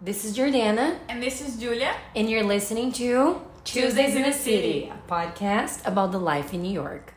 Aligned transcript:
This 0.00 0.24
is 0.24 0.36
Jordana, 0.36 0.98
And 1.08 1.22
this 1.22 1.40
is 1.40 1.56
Julia. 1.56 1.94
and 2.14 2.28
you're 2.30 2.42
listening 2.44 2.92
to 2.92 3.40
Tuesdays 3.64 4.14
in 4.14 4.22
the 4.22 4.32
City. 4.32 4.92
a 4.92 5.10
podcast 5.10 5.86
about 5.86 6.12
the 6.12 6.20
life 6.20 6.52
in 6.52 6.62
New 6.62 6.72
York. 6.72 7.14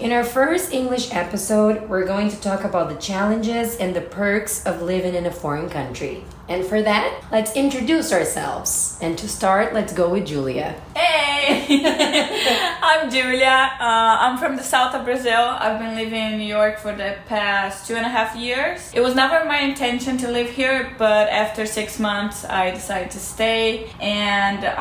In 0.00 0.12
our 0.12 0.24
first 0.24 0.72
English 0.72 1.12
episode, 1.12 1.86
we're 1.88 2.06
going 2.06 2.30
to 2.30 2.40
talk 2.40 2.64
about 2.64 2.88
the 2.88 2.96
challenges 2.96 3.76
and 3.76 3.94
the 3.94 4.00
perks 4.00 4.64
of 4.64 4.80
living 4.80 5.14
in 5.14 5.26
a 5.26 5.30
foreign 5.30 5.68
country. 5.68 6.24
And 6.50 6.66
for 6.66 6.82
that, 6.82 7.22
let's 7.30 7.54
introduce 7.54 8.12
ourselves. 8.12 8.98
And 9.00 9.16
to 9.18 9.28
start, 9.28 9.72
let's 9.72 9.92
go 9.92 10.10
with 10.10 10.26
Julia. 10.26 10.74
Hey! 10.96 11.70
I'm 12.82 13.08
Julia. 13.08 13.70
Uh, 13.78 14.16
I'm 14.18 14.36
from 14.36 14.56
the 14.56 14.62
south 14.64 14.96
of 14.96 15.04
Brazil. 15.04 15.38
I've 15.38 15.78
been 15.78 15.94
living 15.94 16.32
in 16.32 16.38
New 16.38 16.52
York 16.58 16.80
for 16.80 16.92
the 16.92 17.14
past 17.26 17.86
two 17.86 17.94
and 17.94 18.04
a 18.04 18.08
half 18.08 18.34
years. 18.34 18.90
It 18.92 19.00
was 19.00 19.14
never 19.14 19.44
my 19.44 19.60
intention 19.60 20.18
to 20.18 20.28
live 20.28 20.50
here, 20.50 20.92
but 20.98 21.28
after 21.28 21.66
six 21.66 22.00
months, 22.00 22.44
I 22.44 22.72
decided 22.72 23.12
to 23.12 23.20
stay. 23.20 23.88
And 24.00 24.64
uh, 24.64 24.74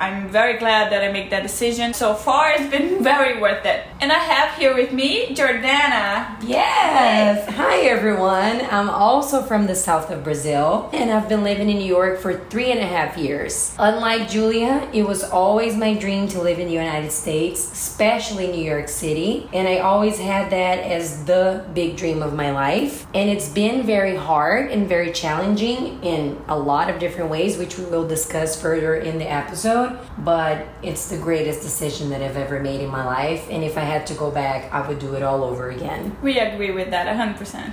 I'm 0.00 0.28
very 0.28 0.58
glad 0.58 0.92
that 0.92 1.02
I 1.02 1.10
made 1.10 1.30
that 1.32 1.42
decision. 1.42 1.92
So 1.92 2.14
far, 2.14 2.52
it's 2.52 2.70
been 2.70 3.02
very 3.12 3.40
worth 3.40 3.66
it. 3.66 3.84
And 4.00 4.12
I 4.12 4.18
have 4.18 4.56
here 4.56 4.76
with 4.76 4.92
me 4.92 5.34
Jordana. 5.34 6.36
Yes! 6.44 7.50
Hi 7.56 7.78
everyone! 7.80 8.64
I'm 8.70 8.88
also 8.88 9.42
from 9.42 9.66
the 9.66 9.74
south 9.74 10.12
of 10.12 10.22
Brazil 10.22 10.88
and 10.92 11.15
I've 11.16 11.30
been 11.30 11.44
living 11.44 11.70
in 11.70 11.78
New 11.78 11.86
York 11.86 12.18
for 12.18 12.34
three 12.50 12.70
and 12.70 12.78
a 12.78 12.86
half 12.86 13.16
years. 13.16 13.74
Unlike 13.78 14.28
Julia, 14.28 14.86
it 14.92 15.02
was 15.02 15.24
always 15.24 15.74
my 15.74 15.94
dream 15.94 16.28
to 16.28 16.42
live 16.42 16.58
in 16.58 16.66
the 16.66 16.74
United 16.74 17.10
States, 17.10 17.72
especially 17.72 18.48
New 18.48 18.62
York 18.62 18.86
City, 18.88 19.48
and 19.54 19.66
I 19.66 19.78
always 19.78 20.18
had 20.18 20.52
that 20.52 20.80
as 20.80 21.24
the 21.24 21.64
big 21.72 21.96
dream 21.96 22.22
of 22.22 22.34
my 22.34 22.50
life. 22.50 23.06
And 23.14 23.30
it's 23.30 23.48
been 23.48 23.86
very 23.86 24.14
hard 24.14 24.70
and 24.70 24.86
very 24.86 25.10
challenging 25.10 26.04
in 26.04 26.38
a 26.48 26.58
lot 26.58 26.90
of 26.90 26.98
different 26.98 27.30
ways, 27.30 27.56
which 27.56 27.78
we 27.78 27.86
will 27.86 28.06
discuss 28.06 28.60
further 28.60 28.96
in 28.96 29.16
the 29.16 29.30
episode. 29.30 29.98
But 30.18 30.68
it's 30.82 31.08
the 31.08 31.16
greatest 31.16 31.62
decision 31.62 32.10
that 32.10 32.20
I've 32.20 32.36
ever 32.36 32.60
made 32.60 32.82
in 32.82 32.90
my 32.90 33.06
life, 33.06 33.48
and 33.50 33.64
if 33.64 33.78
I 33.78 33.84
had 33.84 34.06
to 34.08 34.14
go 34.14 34.30
back, 34.30 34.70
I 34.70 34.86
would 34.86 34.98
do 34.98 35.14
it 35.14 35.22
all 35.22 35.44
over 35.44 35.70
again. 35.70 36.14
We 36.20 36.38
agree 36.38 36.72
with 36.72 36.90
that 36.90 37.06
100%. 37.06 37.72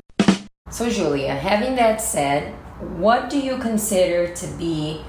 So, 0.70 0.90
Julia, 0.90 1.36
having 1.36 1.76
that 1.76 2.02
said, 2.02 2.56
what 3.00 3.30
do 3.30 3.40
you 3.40 3.58
consider 3.58 4.34
to 4.34 4.48
be 4.58 5.02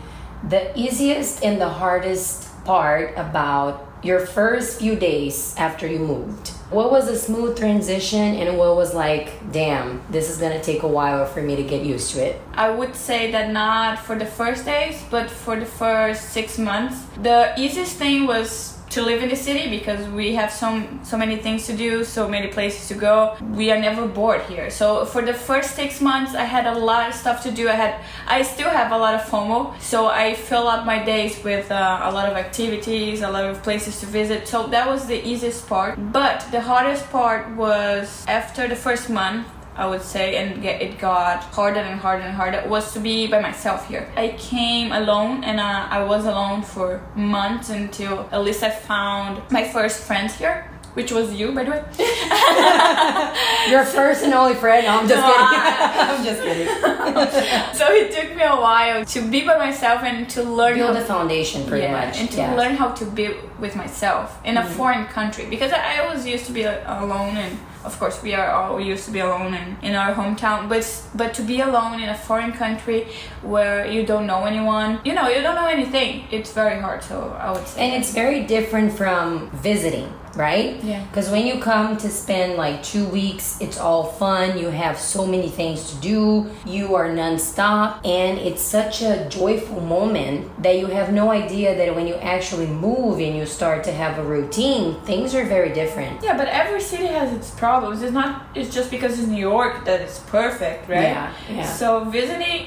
the 0.49 0.77
easiest 0.79 1.43
and 1.45 1.61
the 1.61 1.69
hardest 1.69 2.51
part 2.65 3.15
about 3.17 3.89
your 4.03 4.21
first 4.21 4.79
few 4.79 4.97
days 4.97 5.55
after 5.57 5.87
you 5.87 5.99
moved? 5.99 6.49
What 6.71 6.91
was 6.91 7.09
a 7.09 7.17
smooth 7.17 7.57
transition 7.57 8.37
and 8.37 8.59
what 8.59 8.77
was 8.77 8.95
like, 8.95 9.53
damn, 9.53 10.03
this 10.11 10.29
is 10.29 10.39
gonna 10.39 10.63
take 10.63 10.83
a 10.83 10.89
while 10.89 11.25
for 11.25 11.41
me 11.41 11.57
to 11.57 11.63
get 11.63 11.85
used 11.85 12.13
to 12.15 12.25
it? 12.25 12.41
I 12.55 12.71
would 12.71 12.95
say 12.95 13.31
that 13.33 13.53
not 13.53 13.99
for 13.99 14.17
the 14.19 14.27
first 14.27 14.65
days, 14.65 15.03
but 15.11 15.31
for 15.31 15.59
the 15.59 15.67
first 15.67 16.31
six 16.31 16.59
months. 16.59 17.07
The 17.23 17.55
easiest 17.57 17.97
thing 17.97 18.27
was 18.27 18.74
to 18.95 19.03
live 19.03 19.23
in 19.25 19.29
the 19.29 19.37
city 19.37 19.69
because 19.69 20.07
we 20.11 20.35
have 20.35 20.53
so 20.53 20.69
so 21.03 21.17
many 21.17 21.37
things 21.37 21.67
to 21.67 21.75
do, 21.77 22.05
so 22.05 22.29
many 22.29 22.49
places 22.49 22.87
to 22.89 22.95
go. 22.95 23.37
We 23.61 23.73
are 23.73 23.81
never 23.89 24.07
bored 24.07 24.43
here. 24.43 24.71
So 24.71 25.05
for 25.05 25.23
the 25.23 25.35
first 25.35 25.75
six 25.75 26.01
months, 26.01 26.35
I 26.35 26.45
had 26.45 26.67
a 26.67 26.79
lot 26.79 27.09
of 27.09 27.15
stuff 27.15 27.43
to 27.43 27.51
do. 27.51 27.69
I 27.69 27.77
had, 27.85 27.95
I 28.29 28.43
still 28.43 28.71
have 28.71 28.93
a 28.93 28.99
lot 28.99 29.15
of 29.15 29.23
FOMO, 29.23 29.59
so 29.81 30.07
I 30.07 30.35
fill 30.35 30.69
up 30.69 30.87
my 30.87 31.05
days 31.05 31.43
with 31.43 31.71
uh, 31.73 32.09
a 32.09 32.13
lot 32.13 32.29
of 32.31 32.37
activities, 32.37 33.23
a 33.23 33.31
lot 33.31 33.45
of 33.45 33.63
places 33.65 33.99
to 34.01 34.07
visit. 34.07 34.47
So 34.47 34.69
that 34.69 34.87
was 34.87 35.07
the 35.07 35.21
easiest 35.27 35.67
part. 35.69 35.99
But 36.13 36.47
the 36.53 36.61
hardest 36.61 37.11
part 37.11 37.51
was 37.57 38.25
after 38.29 38.69
the 38.69 38.77
first 38.77 39.11
month. 39.11 39.47
I 39.77 39.87
would 39.87 40.03
say, 40.03 40.37
and 40.37 40.63
get, 40.63 40.81
it 40.81 40.99
got 40.99 41.43
harder 41.45 41.81
and 41.81 41.99
harder 42.01 42.23
and 42.23 42.35
harder, 42.35 42.59
It 42.59 42.69
was 42.69 42.93
to 42.93 43.01
be 43.01 43.27
by 43.27 43.41
myself 43.41 43.89
here. 43.89 44.09
I 44.17 44.29
came 44.39 44.93
alone 44.93 45.43
and 45.43 45.59
uh, 45.59 45.87
I 45.91 46.05
was 46.05 46.27
alone 46.27 46.63
for 46.63 47.03
months 47.17 47.71
until 47.71 48.29
at 48.31 48.45
least 48.45 48.63
I 48.63 48.71
found 48.71 49.43
my 49.51 49.67
first 49.67 50.05
friend 50.05 50.31
here, 50.31 50.71
which 50.95 51.11
was 51.11 51.33
you, 51.35 51.51
by 51.53 51.65
the 51.65 51.71
way. 51.73 51.83
Your 53.71 53.85
first 53.85 54.23
and 54.25 54.33
only 54.33 54.55
friend? 54.55 54.87
No, 54.87 55.01
I'm 55.01 55.09
just 55.09 55.21
No, 55.21 55.33
kidding. 55.33 55.61
I- 55.61 56.09
I'm 56.17 56.25
just 56.25 56.43
kidding. 56.43 57.75
so 57.79 57.85
it 57.93 58.13
took 58.15 58.37
me 58.37 58.43
a 58.45 58.55
while 58.55 59.05
to 59.05 59.21
be 59.29 59.45
by 59.45 59.59
myself 59.59 60.03
and 60.05 60.29
to 60.31 60.43
learn 60.45 60.77
Build 60.77 60.95
how 60.95 61.01
the 61.01 61.07
foundation 61.07 61.67
pretty 61.67 61.85
yeah, 61.87 62.07
much. 62.07 62.19
and 62.19 62.31
to 62.31 62.37
yeah. 62.37 62.47
Mm-hmm. 62.49 62.59
learn 62.59 62.75
how 62.77 62.91
to 62.93 63.05
be 63.07 63.35
with 63.59 63.75
myself 63.75 64.39
in 64.45 64.57
a 64.57 64.65
foreign 64.65 65.07
country 65.07 65.47
because 65.47 65.73
I, 65.73 66.07
was 66.15 66.27
used 66.27 66.47
to 66.47 66.53
be 66.53 66.63
alone 66.63 67.37
and 67.37 67.59
of 67.85 67.99
course 67.99 68.23
we 68.23 68.35
are 68.35 68.51
all 68.51 68.81
used 68.81 69.05
to 69.05 69.11
be 69.11 69.21
alone 69.21 69.55
in, 69.55 69.77
in 69.83 69.95
our 69.95 70.15
hometown 70.15 70.69
but 70.69 70.85
but 71.15 71.35
to 71.35 71.43
be 71.43 71.61
alone 71.61 72.01
in 72.01 72.09
a 72.09 72.15
foreign 72.17 72.53
country 72.53 73.07
where 73.43 73.87
you 73.87 74.05
don't 74.07 74.27
know 74.27 74.45
anyone 74.45 74.99
you 75.05 75.15
know 75.15 75.29
you 75.29 75.41
don't 75.43 75.55
know 75.55 75.67
anything 75.67 76.25
it's 76.31 76.53
very 76.53 76.81
hard 76.81 77.03
so 77.03 77.37
I 77.39 77.53
would 77.53 77.67
say. 77.67 77.81
And 77.81 78.03
it's 78.03 78.13
very 78.13 78.45
different 78.45 78.93
from 78.93 79.51
visiting, 79.51 80.13
right? 80.37 80.83
Yeah. 80.85 81.05
Because 81.07 81.31
when 81.31 81.47
you 81.47 81.59
come 81.61 81.97
to 81.99 82.09
spend 82.11 82.57
like 82.57 82.83
two 82.83 83.07
weeks, 83.09 83.61
it's 83.61 83.79
all 83.79 84.05
fun. 84.05 84.59
You 84.59 84.69
have 84.71 84.99
so 84.99 85.27
many 85.27 85.49
things 85.49 85.91
to 85.91 85.97
do. 86.01 86.47
You 86.67 86.95
are 86.95 87.09
nonstop. 87.09 88.05
And 88.05 88.39
it's 88.39 88.63
such 88.63 89.03
a 89.03 89.29
joyful 89.29 89.81
moment 89.81 90.51
that 90.63 90.79
you 90.79 90.87
have 90.87 91.13
no 91.13 91.31
idea 91.31 91.77
that 91.77 91.95
when 91.95 92.07
you 92.07 92.15
actually 92.17 92.67
move 92.67 93.19
and 93.19 93.37
you 93.37 93.47
start 93.47 93.85
to 93.85 93.93
have 93.93 94.19
a 94.19 94.25
routine, 94.25 95.01
things 95.03 95.35
are 95.35 95.45
very 95.45 95.73
different. 95.81 96.23
yeah 96.23 96.37
but 96.37 96.49
every 96.63 96.81
city 96.81 97.07
has 97.19 97.29
its 97.39 97.51
problems 97.65 98.03
it's 98.03 98.13
not 98.21 98.31
it's 98.55 98.73
just 98.79 98.89
because 98.91 99.13
it's 99.19 99.29
New 99.29 99.47
York 99.55 99.85
that 99.89 99.99
it's 100.05 100.19
perfect 100.39 100.81
right 100.89 101.03
Yeah, 101.15 101.33
yeah. 101.51 101.67
So 101.81 101.87
visiting, 102.19 102.61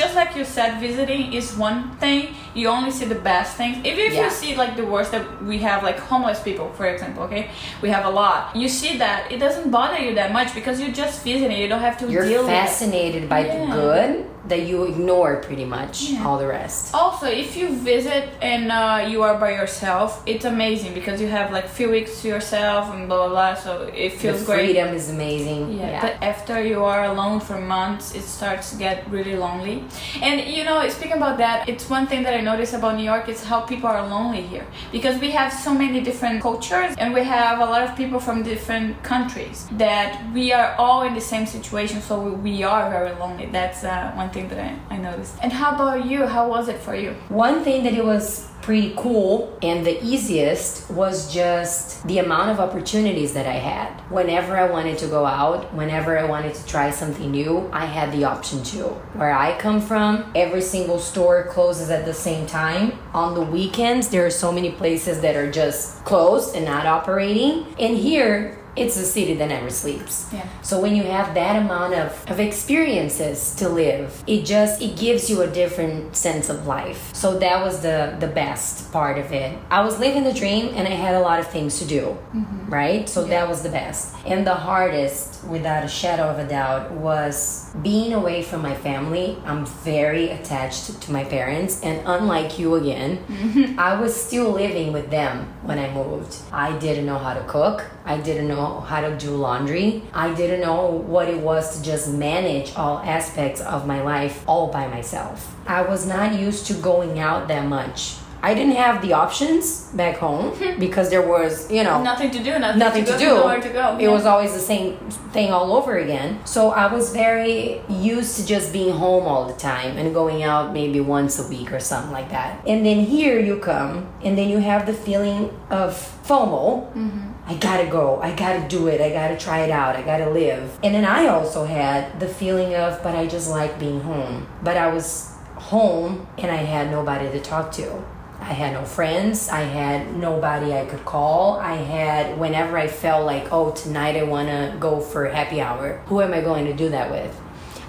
just 0.00 0.14
like 0.20 0.30
you 0.38 0.44
said, 0.56 0.70
visiting 0.88 1.22
is 1.38 1.46
one 1.68 1.78
thing. 2.02 2.20
You 2.54 2.66
only 2.76 2.90
see 2.98 3.06
the 3.14 3.20
best 3.32 3.50
things. 3.60 3.74
Even 3.88 4.02
if 4.08 4.14
Yeah. 4.14 4.24
you 4.24 4.30
see 4.42 4.52
like 4.62 4.72
the 4.82 4.86
worst 4.94 5.10
that 5.16 5.24
we 5.50 5.56
have, 5.68 5.78
like 5.88 5.98
homeless 6.10 6.40
people, 6.48 6.66
for 6.78 6.86
example, 6.92 7.09
okay, 7.18 7.50
we 7.82 7.88
have 7.90 8.04
a 8.04 8.10
lot. 8.10 8.54
You 8.56 8.68
see 8.68 8.96
that 8.98 9.30
it 9.32 9.38
doesn't 9.38 9.70
bother 9.70 9.98
you 9.98 10.14
that 10.14 10.32
much 10.32 10.54
because 10.54 10.80
you're 10.80 10.92
just 10.92 11.22
visiting. 11.24 11.56
You 11.58 11.68
don't 11.68 11.80
have 11.80 11.98
to 11.98 12.10
You're 12.10 12.24
deal 12.24 12.42
with 12.42 12.50
it. 12.50 12.52
fascinated 12.52 13.28
by 13.28 13.42
the 13.44 13.66
good 13.72 14.26
that 14.48 14.62
you 14.62 14.84
ignore 14.84 15.36
pretty 15.36 15.66
much 15.66 16.02
Yeah. 16.10 16.26
all 16.26 16.38
the 16.38 16.46
rest. 16.46 16.94
Also, 16.94 17.26
if 17.26 17.56
you 17.58 17.68
visit 17.76 18.30
and 18.40 18.72
uh, 18.72 19.06
you 19.06 19.22
are 19.22 19.36
by 19.38 19.52
yourself, 19.52 20.22
it's 20.26 20.44
amazing 20.46 20.94
because 20.94 21.20
you 21.20 21.28
have 21.28 21.52
like 21.52 21.68
few 21.68 21.90
weeks 21.90 22.22
to 22.22 22.28
yourself 22.28 22.92
and 22.92 23.06
blah 23.06 23.18
blah 23.18 23.28
blah. 23.28 23.54
So 23.54 23.82
it 23.94 24.12
The 24.12 24.18
feels 24.18 24.42
great. 24.44 24.64
freedom 24.64 24.94
is 24.94 25.10
amazing. 25.10 25.78
Yeah, 25.78 26.00
but 26.00 26.14
after 26.22 26.56
you 26.64 26.82
are 26.84 27.04
alone 27.04 27.38
for 27.40 27.60
months, 27.60 28.14
it 28.14 28.22
starts 28.22 28.70
to 28.72 28.76
get 28.78 29.08
really 29.10 29.36
lonely. 29.36 29.84
And 30.22 30.40
you 30.56 30.64
know, 30.64 30.88
speaking 30.88 31.18
about 31.18 31.36
that, 31.38 31.68
it's 31.68 31.88
one 31.90 32.06
thing 32.06 32.22
that 32.24 32.34
I 32.34 32.40
notice 32.40 32.72
about 32.72 32.96
New 32.96 33.04
York 33.04 33.28
is 33.28 33.44
how 33.44 33.60
people 33.60 33.88
are 33.90 34.04
lonely 34.08 34.42
here 34.42 34.66
because 34.90 35.20
we 35.20 35.30
have 35.32 35.52
so 35.52 35.74
many 35.74 36.00
different 36.00 36.40
cultures 36.42 36.94
and 37.00 37.14
we 37.14 37.24
have 37.24 37.60
a 37.60 37.64
lot 37.64 37.82
of 37.82 37.96
people 37.96 38.20
from 38.20 38.42
different 38.42 39.02
countries 39.02 39.66
that 39.72 40.22
we 40.34 40.52
are 40.52 40.74
all 40.76 41.02
in 41.02 41.14
the 41.14 41.20
same 41.20 41.46
situation, 41.46 42.02
so 42.02 42.20
we, 42.20 42.62
are 42.62 42.90
very 42.90 43.12
lonely. 43.18 43.46
That's 43.46 43.84
uh, 43.84 44.12
one 44.14 44.28
thing 44.30 44.48
that 44.48 44.60
I, 44.60 44.94
I 44.94 44.98
noticed. 44.98 45.34
And 45.42 45.50
how 45.50 45.74
about 45.74 46.04
you? 46.04 46.26
How 46.26 46.46
was 46.46 46.68
it 46.68 46.78
for 46.78 46.94
you? 46.94 47.12
One 47.30 47.64
thing 47.64 47.84
that 47.84 47.94
it 47.94 48.04
was 48.04 48.48
pretty 48.70 48.94
cool 48.96 49.58
and 49.62 49.84
the 49.84 50.00
easiest 50.00 50.88
was 50.92 51.34
just 51.34 52.06
the 52.06 52.20
amount 52.20 52.50
of 52.50 52.60
opportunities 52.60 53.32
that 53.32 53.44
I 53.44 53.58
had. 53.58 53.88
Whenever 54.12 54.56
I 54.56 54.70
wanted 54.70 54.96
to 54.98 55.08
go 55.08 55.26
out, 55.26 55.74
whenever 55.74 56.16
I 56.16 56.22
wanted 56.22 56.54
to 56.54 56.64
try 56.66 56.92
something 56.92 57.32
new, 57.32 57.68
I 57.72 57.84
had 57.84 58.12
the 58.12 58.22
option 58.22 58.62
to. 58.62 58.84
Where 59.18 59.32
I 59.32 59.58
come 59.58 59.80
from, 59.80 60.30
every 60.36 60.62
single 60.62 61.00
store 61.00 61.48
closes 61.50 61.90
at 61.90 62.04
the 62.04 62.14
same 62.14 62.46
time. 62.46 62.96
On 63.12 63.34
the 63.34 63.40
weekends, 63.40 64.08
there 64.08 64.24
are 64.24 64.30
so 64.30 64.52
many 64.52 64.70
places 64.70 65.20
that 65.20 65.34
are 65.34 65.50
just 65.50 66.04
closed 66.04 66.54
and 66.54 66.64
not 66.64 66.86
operating. 66.86 67.66
And 67.76 67.96
here, 67.96 68.59
it's 68.80 68.96
a 68.96 69.04
city 69.04 69.34
that 69.34 69.48
never 69.48 69.70
sleeps. 69.70 70.28
Yeah. 70.32 70.46
So 70.62 70.80
when 70.80 70.96
you 70.96 71.04
have 71.04 71.34
that 71.34 71.56
amount 71.56 71.94
of, 71.94 72.30
of 72.30 72.40
experiences 72.40 73.54
to 73.56 73.68
live, 73.68 74.24
it 74.26 74.44
just 74.44 74.80
it 74.82 74.96
gives 74.96 75.28
you 75.30 75.42
a 75.42 75.46
different 75.46 76.16
sense 76.16 76.48
of 76.48 76.66
life. 76.66 77.14
So 77.14 77.38
that 77.38 77.64
was 77.64 77.80
the 77.80 78.16
the 78.18 78.28
best 78.28 78.92
part 78.92 79.18
of 79.18 79.32
it. 79.32 79.56
I 79.70 79.80
was 79.84 79.98
living 80.00 80.24
the 80.24 80.32
dream 80.32 80.74
and 80.74 80.88
I 80.88 80.92
had 80.92 81.14
a 81.14 81.20
lot 81.20 81.40
of 81.40 81.48
things 81.48 81.78
to 81.80 81.84
do. 81.84 82.02
Mm-hmm. 82.34 82.70
Right? 82.70 83.08
So 83.08 83.24
that 83.24 83.48
was 83.48 83.62
the 83.62 83.68
best. 83.68 84.14
And 84.26 84.46
the 84.46 84.54
hardest, 84.54 85.44
without 85.44 85.84
a 85.84 85.88
shadow 85.88 86.28
of 86.28 86.38
a 86.38 86.48
doubt, 86.48 86.92
was 86.92 87.70
being 87.82 88.12
away 88.12 88.42
from 88.42 88.62
my 88.62 88.74
family. 88.74 89.36
I'm 89.44 89.66
very 89.66 90.30
attached 90.30 91.02
to 91.02 91.12
my 91.12 91.24
parents 91.24 91.82
and 91.82 92.00
unlike 92.06 92.58
you 92.58 92.74
again, 92.76 93.18
mm-hmm. 93.18 93.78
I 93.78 94.00
was 94.00 94.14
still 94.14 94.50
living 94.50 94.92
with 94.92 95.10
them 95.10 95.52
when 95.62 95.78
I 95.78 95.92
moved. 95.92 96.36
I 96.52 96.78
didn't 96.78 97.06
know 97.06 97.18
how 97.18 97.34
to 97.34 97.44
cook. 97.44 97.84
I 98.04 98.16
didn't 98.18 98.48
know 98.48 98.69
know 98.70 98.80
how 98.80 99.00
to 99.00 99.16
do 99.16 99.30
laundry. 99.30 100.02
I 100.12 100.32
didn't 100.34 100.60
know 100.60 100.86
what 100.86 101.28
it 101.28 101.38
was 101.38 101.76
to 101.76 101.82
just 101.82 102.08
manage 102.12 102.74
all 102.76 102.98
aspects 102.98 103.60
of 103.60 103.86
my 103.86 104.02
life 104.02 104.44
all 104.46 104.68
by 104.68 104.86
myself. 104.86 105.54
I 105.66 105.82
was 105.82 106.06
not 106.06 106.38
used 106.38 106.66
to 106.66 106.74
going 106.74 107.18
out 107.18 107.48
that 107.48 107.66
much. 107.66 108.16
I 108.42 108.54
didn't 108.54 108.76
have 108.76 109.02
the 109.02 109.12
options 109.12 109.88
back 109.92 110.16
home 110.16 110.56
because 110.78 111.10
there 111.10 111.26
was, 111.26 111.70
you 111.70 111.84
know, 111.84 112.02
Nothing 112.02 112.30
to 112.30 112.42
do, 112.42 112.58
nothing, 112.58 112.78
nothing 112.78 113.04
to, 113.04 113.12
to, 113.12 113.18
do. 113.18 113.26
Nowhere 113.26 113.60
to 113.60 113.68
go. 113.68 113.98
It 114.00 114.08
was 114.08 114.24
always 114.24 114.54
the 114.54 114.66
same 114.72 114.96
thing 115.34 115.52
all 115.52 115.74
over 115.74 115.98
again. 115.98 116.40
So 116.46 116.70
I 116.70 116.90
was 116.90 117.12
very 117.12 117.82
used 117.88 118.36
to 118.38 118.46
just 118.46 118.72
being 118.72 118.94
home 118.96 119.26
all 119.26 119.46
the 119.46 119.58
time 119.58 119.98
and 119.98 120.14
going 120.14 120.42
out 120.42 120.72
maybe 120.72 121.00
once 121.00 121.38
a 121.38 121.46
week 121.48 121.70
or 121.70 121.80
something 121.80 122.12
like 122.12 122.30
that. 122.30 122.66
And 122.66 122.84
then 122.86 123.04
here 123.04 123.38
you 123.38 123.58
come, 123.58 124.08
and 124.24 124.38
then 124.38 124.48
you 124.48 124.58
have 124.58 124.86
the 124.86 124.94
feeling 124.94 125.50
of 125.68 125.92
FOMO. 126.24 126.90
Mm-hmm. 126.94 127.29
I 127.50 127.56
gotta 127.56 127.90
go. 127.90 128.20
I 128.20 128.32
gotta 128.36 128.68
do 128.68 128.86
it. 128.86 129.00
I 129.00 129.10
gotta 129.10 129.36
try 129.36 129.62
it 129.62 129.72
out. 129.72 129.96
I 129.96 130.02
gotta 130.02 130.30
live. 130.30 130.78
And 130.84 130.94
then 130.94 131.04
I 131.04 131.26
also 131.26 131.64
had 131.64 132.20
the 132.20 132.28
feeling 132.28 132.76
of, 132.76 133.02
but 133.02 133.16
I 133.16 133.26
just 133.26 133.50
like 133.50 133.76
being 133.76 134.00
home. 134.02 134.46
But 134.62 134.76
I 134.76 134.94
was 134.94 135.34
home 135.56 136.28
and 136.38 136.48
I 136.48 136.58
had 136.58 136.92
nobody 136.92 137.28
to 137.28 137.40
talk 137.40 137.72
to. 137.72 138.04
I 138.40 138.52
had 138.52 138.72
no 138.72 138.84
friends. 138.84 139.48
I 139.48 139.62
had 139.62 140.16
nobody 140.16 140.74
I 140.74 140.86
could 140.86 141.04
call. 141.04 141.58
I 141.58 141.74
had, 141.74 142.38
whenever 142.38 142.78
I 142.78 142.86
felt 142.86 143.26
like, 143.26 143.52
oh, 143.52 143.72
tonight 143.72 144.14
I 144.14 144.22
want 144.22 144.46
to 144.46 144.76
go 144.78 145.00
for 145.00 145.26
happy 145.26 145.60
hour, 145.60 146.00
who 146.06 146.20
am 146.20 146.32
I 146.32 146.42
going 146.42 146.66
to 146.66 146.72
do 146.72 146.90
that 146.90 147.10
with? 147.10 147.36